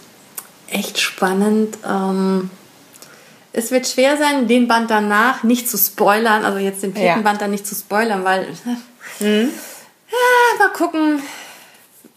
echt 0.69 1.01
spannend. 1.01 1.77
Ähm, 1.87 2.51
es 3.53 3.71
wird 3.71 3.87
schwer 3.87 4.17
sein, 4.17 4.47
den 4.49 4.69
Band 4.69 4.91
danach 4.91 5.43
nicht 5.43 5.69
zu 5.69 5.77
spoilern, 5.77 6.45
also 6.45 6.59
jetzt 6.59 6.83
den 6.83 6.93
vierten 6.93 7.21
ja. 7.21 7.23
Band 7.23 7.41
dann 7.41 7.51
nicht 7.51 7.67
zu 7.67 7.75
spoilern, 7.75 8.25
weil 8.25 8.47
mhm. 9.21 9.51
ja, 10.09 10.59
mal 10.59 10.73
gucken. 10.73 11.21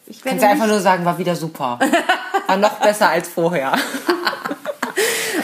Ich 0.10 0.22
Kannst 0.22 0.42
du 0.42 0.48
einfach 0.48 0.68
nur 0.68 0.80
sagen, 0.80 1.04
war 1.04 1.18
wieder 1.18 1.36
super. 1.36 1.80
War 2.48 2.56
noch 2.58 2.80
besser 2.80 3.10
als 3.10 3.28
vorher. 3.28 3.74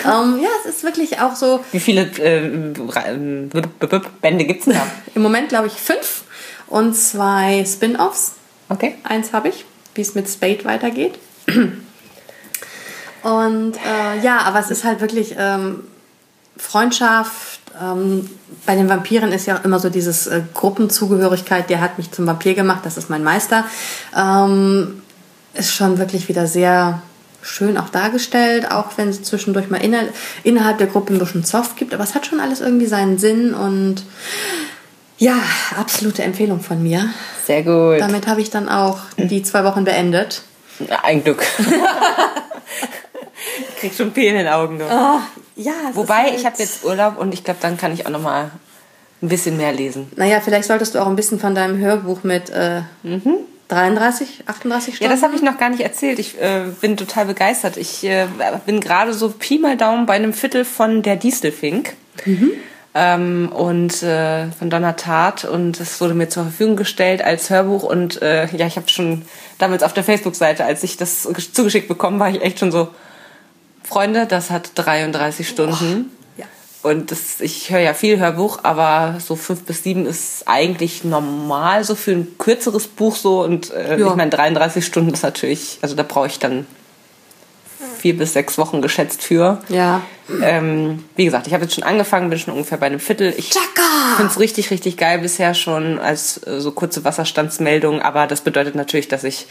ähm, 0.05 0.39
ja, 0.41 0.49
es 0.63 0.75
ist 0.75 0.83
wirklich 0.83 1.19
auch 1.19 1.35
so. 1.35 1.63
Wie 1.71 1.79
viele 1.79 2.03
äh, 2.19 2.73
Bände 4.21 4.45
gibt 4.45 4.67
es 4.67 4.73
da? 4.73 4.85
Im 5.15 5.21
Moment 5.21 5.49
glaube 5.49 5.67
ich 5.67 5.73
fünf 5.73 6.23
und 6.67 6.95
zwei 6.95 7.65
Spin-offs. 7.65 8.33
Okay. 8.69 8.95
Eins 9.03 9.33
habe 9.33 9.49
ich, 9.49 9.65
wie 9.95 10.01
es 10.01 10.15
mit 10.15 10.29
Spade 10.29 10.65
weitergeht. 10.65 11.19
Und 13.23 13.77
äh, 13.77 14.19
ja, 14.21 14.39
aber 14.39 14.59
es 14.59 14.69
ist 14.69 14.83
halt 14.83 14.99
wirklich 14.99 15.35
ähm, 15.37 15.83
Freundschaft. 16.57 17.61
Ähm, 17.81 18.29
bei 18.65 18.75
den 18.75 18.89
Vampiren 18.89 19.31
ist 19.31 19.47
ja 19.47 19.57
auch 19.57 19.63
immer 19.63 19.79
so 19.79 19.89
dieses 19.89 20.27
äh, 20.27 20.41
Gruppenzugehörigkeit, 20.53 21.69
der 21.69 21.79
hat 21.79 21.97
mich 21.97 22.11
zum 22.11 22.27
Vampir 22.27 22.53
gemacht, 22.53 22.81
das 22.83 22.97
ist 22.97 23.09
mein 23.09 23.23
Meister. 23.23 23.65
Ähm, 24.15 25.01
ist 25.53 25.73
schon 25.73 25.97
wirklich 25.97 26.27
wieder 26.27 26.47
sehr 26.47 27.01
schön 27.43 27.77
auch 27.77 27.89
dargestellt, 27.89 28.71
auch 28.71 28.97
wenn 28.97 29.09
es 29.09 29.21
zwischendurch 29.21 29.69
mal 29.69 29.83
inner, 29.83 30.03
innerhalb 30.43 30.77
der 30.77 30.87
Gruppe 30.87 31.13
ein 31.13 31.19
bisschen 31.19 31.43
Soft 31.43 31.77
gibt. 31.77 31.93
Aber 31.93 32.03
es 32.03 32.15
hat 32.15 32.25
schon 32.25 32.39
alles 32.39 32.61
irgendwie 32.61 32.87
seinen 32.87 33.17
Sinn 33.17 33.53
und 33.53 34.03
ja, 35.17 35.35
absolute 35.77 36.23
Empfehlung 36.23 36.61
von 36.61 36.81
mir. 36.81 37.09
Sehr 37.45 37.63
gut. 37.63 37.99
Damit 37.99 38.27
habe 38.27 38.41
ich 38.41 38.49
dann 38.49 38.69
auch 38.69 38.99
die 39.17 39.43
zwei 39.43 39.63
Wochen 39.63 39.83
beendet. 39.83 40.41
Ja, 40.79 41.03
ein 41.03 41.23
Glück. 41.23 41.45
ich 43.59 43.75
krieg 43.79 43.93
schon 43.93 44.11
Pee 44.11 44.29
in 44.29 44.35
den 44.35 44.47
Augen. 44.47 44.79
Du. 44.79 44.85
Oh, 44.85 45.19
ja, 45.55 45.73
Wobei, 45.93 46.23
halt 46.23 46.35
ich 46.35 46.45
habe 46.45 46.55
jetzt 46.57 46.83
Urlaub 46.83 47.17
und 47.19 47.33
ich 47.33 47.43
glaube, 47.43 47.59
dann 47.61 47.77
kann 47.77 47.93
ich 47.93 48.05
auch 48.05 48.11
noch 48.11 48.21
mal 48.21 48.51
ein 49.21 49.29
bisschen 49.29 49.57
mehr 49.57 49.71
lesen. 49.71 50.11
Naja, 50.15 50.41
vielleicht 50.41 50.67
solltest 50.67 50.95
du 50.95 50.99
auch 50.99 51.07
ein 51.07 51.15
bisschen 51.15 51.39
von 51.39 51.53
deinem 51.53 51.77
Hörbuch 51.77 52.23
mit 52.23 52.49
äh, 52.49 52.81
mhm. 53.03 53.37
33, 53.73 54.43
38 54.45 54.95
Stunden? 54.95 55.03
Ja, 55.03 55.15
das 55.15 55.23
habe 55.23 55.35
ich 55.35 55.41
noch 55.41 55.57
gar 55.57 55.69
nicht 55.69 55.81
erzählt. 55.81 56.19
Ich 56.19 56.39
äh, 56.39 56.65
bin 56.81 56.97
total 56.97 57.25
begeistert. 57.25 57.77
Ich 57.77 58.03
äh, 58.03 58.27
bin 58.65 58.79
gerade 58.79 59.13
so 59.13 59.29
Pi 59.29 59.57
mal 59.59 59.77
Daumen 59.77 60.05
bei 60.05 60.13
einem 60.13 60.33
Viertel 60.33 60.65
von 60.65 61.01
der 61.01 61.15
Distelfink. 61.15 61.93
Mhm. 62.25 62.51
Ähm, 62.95 63.51
und 63.51 64.03
äh, 64.03 64.51
von 64.51 64.69
Donna 64.69 64.93
Tat 64.93 65.45
und 65.45 65.79
es 65.79 65.99
wurde 65.99 66.13
mir 66.13 66.29
zur 66.29 66.43
Verfügung 66.43 66.75
gestellt 66.75 67.23
als 67.23 67.49
Hörbuch 67.49 67.81
und 67.81 68.21
äh, 68.21 68.45
ja, 68.55 68.67
ich 68.67 68.75
habe 68.75 68.87
schon 68.87 69.23
damals 69.57 69.81
auf 69.81 69.93
der 69.93 70.03
Facebook-Seite, 70.03 70.63
als 70.63 70.83
ich 70.83 70.95
das 70.95 71.27
zugeschickt 71.53 71.87
bekommen, 71.87 72.19
war 72.19 72.29
ich 72.29 72.43
echt 72.43 72.59
schon 72.59 72.71
so, 72.71 72.89
Freunde, 73.83 74.27
das 74.27 74.51
hat 74.51 74.71
33 74.75 75.49
Stunden. 75.49 76.11
Oh. 76.11 76.22
Und 76.83 77.11
das, 77.11 77.39
ich 77.39 77.71
höre 77.71 77.79
ja 77.79 77.93
viel 77.93 78.19
Hörbuch, 78.19 78.59
aber 78.63 79.15
so 79.19 79.37
fünf 79.37 79.63
bis 79.63 79.83
sieben 79.83 80.05
ist 80.05 80.43
eigentlich 80.47 81.05
normal 81.05 81.85
so 81.85 81.95
für 81.95 82.11
ein 82.11 82.37
kürzeres 82.37 82.87
Buch 82.87 83.15
so. 83.15 83.41
Und 83.41 83.71
äh, 83.71 83.97
ja. 83.97 84.09
ich 84.09 84.15
meine, 84.15 84.29
33 84.29 84.85
Stunden 84.85 85.13
ist 85.13 85.23
natürlich, 85.23 85.79
also 85.81 85.95
da 85.95 86.03
brauche 86.03 86.27
ich 86.27 86.39
dann 86.39 86.65
vier 87.99 88.17
bis 88.17 88.33
sechs 88.33 88.57
Wochen 88.57 88.81
geschätzt 88.81 89.23
für. 89.23 89.61
Ja. 89.69 90.01
Ähm, 90.41 91.05
wie 91.15 91.23
gesagt, 91.23 91.47
ich 91.47 91.53
habe 91.53 91.63
jetzt 91.63 91.75
schon 91.75 91.85
angefangen, 91.85 92.29
bin 92.29 92.37
schon 92.37 92.53
ungefähr 92.53 92.77
bei 92.77 92.87
einem 92.87 92.99
Viertel. 92.99 93.33
Ich 93.37 93.53
finde 94.17 94.29
es 94.29 94.39
richtig, 94.41 94.69
richtig 94.69 94.97
geil 94.97 95.19
bisher 95.19 95.53
schon 95.53 95.99
als 95.99 96.45
äh, 96.45 96.59
so 96.59 96.71
kurze 96.71 97.05
Wasserstandsmeldung. 97.05 98.01
Aber 98.01 98.27
das 98.27 98.41
bedeutet 98.41 98.75
natürlich, 98.75 99.07
dass 99.07 99.23
ich 99.23 99.47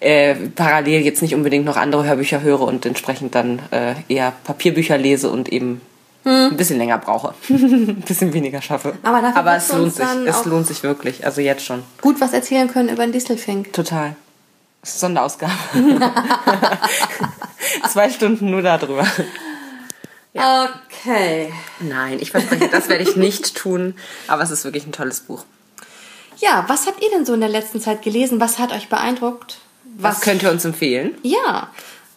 äh, 0.00 0.34
parallel 0.34 1.00
jetzt 1.00 1.22
nicht 1.22 1.34
unbedingt 1.34 1.64
noch 1.64 1.78
andere 1.78 2.04
Hörbücher 2.04 2.42
höre 2.42 2.60
und 2.60 2.84
entsprechend 2.84 3.34
dann 3.34 3.60
äh, 3.70 3.94
eher 4.08 4.34
Papierbücher 4.44 4.98
lese 4.98 5.30
und 5.30 5.50
eben 5.50 5.80
hm. 6.24 6.50
ein 6.50 6.56
bisschen 6.56 6.78
länger 6.78 6.98
brauche, 6.98 7.34
ein 7.48 8.02
bisschen 8.06 8.32
weniger 8.32 8.60
schaffe. 8.60 8.94
Aber, 9.02 9.20
dafür 9.22 9.36
Aber 9.36 9.56
es 9.56 9.72
lohnt 9.72 9.94
sich, 9.94 10.06
es 10.26 10.44
lohnt 10.44 10.66
sich 10.66 10.82
wirklich, 10.82 11.24
also 11.24 11.40
jetzt 11.40 11.64
schon. 11.64 11.82
Gut 12.00 12.20
was 12.20 12.32
erzählen 12.32 12.68
können 12.68 12.88
über 12.88 13.04
den 13.04 13.12
Distelfink. 13.12 13.72
Total. 13.72 14.16
Sonderausgabe. 14.82 15.52
Zwei 17.90 18.10
Stunden 18.10 18.50
nur 18.50 18.62
darüber. 18.62 19.06
Ja. 20.32 20.68
Okay. 20.86 21.52
Nein, 21.80 22.18
ich 22.20 22.30
verspreche, 22.30 22.68
das 22.68 22.88
werde 22.88 23.02
ich 23.02 23.16
nicht 23.16 23.56
tun, 23.56 23.94
aber 24.26 24.42
es 24.42 24.50
ist 24.50 24.64
wirklich 24.64 24.86
ein 24.86 24.92
tolles 24.92 25.20
Buch. 25.20 25.44
Ja, 26.38 26.64
was 26.68 26.86
habt 26.86 27.02
ihr 27.02 27.10
denn 27.10 27.26
so 27.26 27.34
in 27.34 27.40
der 27.40 27.48
letzten 27.48 27.80
Zeit 27.80 28.02
gelesen? 28.02 28.40
Was 28.40 28.58
hat 28.58 28.72
euch 28.72 28.88
beeindruckt? 28.88 29.58
Was, 29.96 30.16
was 30.16 30.20
könnt 30.22 30.42
ihr 30.42 30.50
uns 30.50 30.64
empfehlen? 30.64 31.16
Ja, 31.22 31.68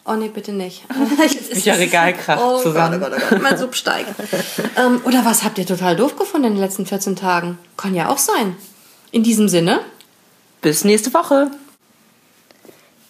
Oh 0.05 0.15
nee, 0.15 0.27
bitte 0.27 0.51
nicht. 0.51 0.83
Bücherregal 1.53 2.13
kracht 2.13 2.41
oh 2.43 2.61
zusammen. 2.61 2.99
Gott, 2.99 3.13
oh 3.13 3.15
Gott, 3.15 3.23
oh 3.25 3.29
Gott, 3.29 3.41
mein 3.41 3.57
Sub 3.57 3.75
steigt. 3.75 4.13
ähm, 4.77 5.01
oder 5.05 5.23
was 5.25 5.43
habt 5.43 5.57
ihr 5.57 5.65
total 5.65 5.95
doof 5.95 6.17
gefunden 6.17 6.47
in 6.47 6.53
den 6.53 6.61
letzten 6.61 6.85
14 6.85 7.15
Tagen? 7.15 7.57
Kann 7.77 7.95
ja 7.95 8.09
auch 8.09 8.17
sein. 8.17 8.57
In 9.11 9.23
diesem 9.23 9.47
Sinne. 9.47 9.79
Bis 10.61 10.83
nächste 10.83 11.13
Woche. 11.13 11.51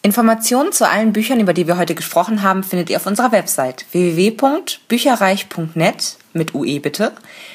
Informationen 0.06 0.74
zu 0.74 0.86
allen 0.88 1.14
Büchern, 1.14 1.40
über 1.40 1.54
die 1.54 1.66
wir 1.66 1.78
heute 1.78 1.96
gesprochen 1.96 2.42
haben, 2.42 2.64
findet 2.64 2.90
ihr 2.90 2.98
auf 2.98 3.06
unserer 3.06 3.32
Website 3.32 3.86
www.bücherreich.net 3.94 6.18
mit 6.34 6.54
UE 6.54 6.82
bitte. 6.82 7.14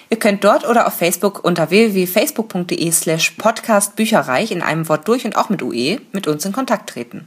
Ihr 0.09 0.18
könnt 0.18 0.44
dort 0.44 0.66
oder 0.66 0.87
auf 0.87 0.94
Facebook 0.94 1.44
unter 1.44 1.68
www.facebook.de 1.68 2.90
slash 2.90 3.33
podcastbücherreich 3.33 4.51
in 4.51 4.62
einem 4.62 4.88
Wort 4.88 5.07
durch 5.09 5.27
und 5.27 5.37
auch 5.37 5.51
mit 5.51 5.62
UE 5.62 6.01
mit 6.12 6.27
uns 6.27 6.46
in 6.46 6.53
Kontakt 6.53 6.88
treten. 6.88 7.27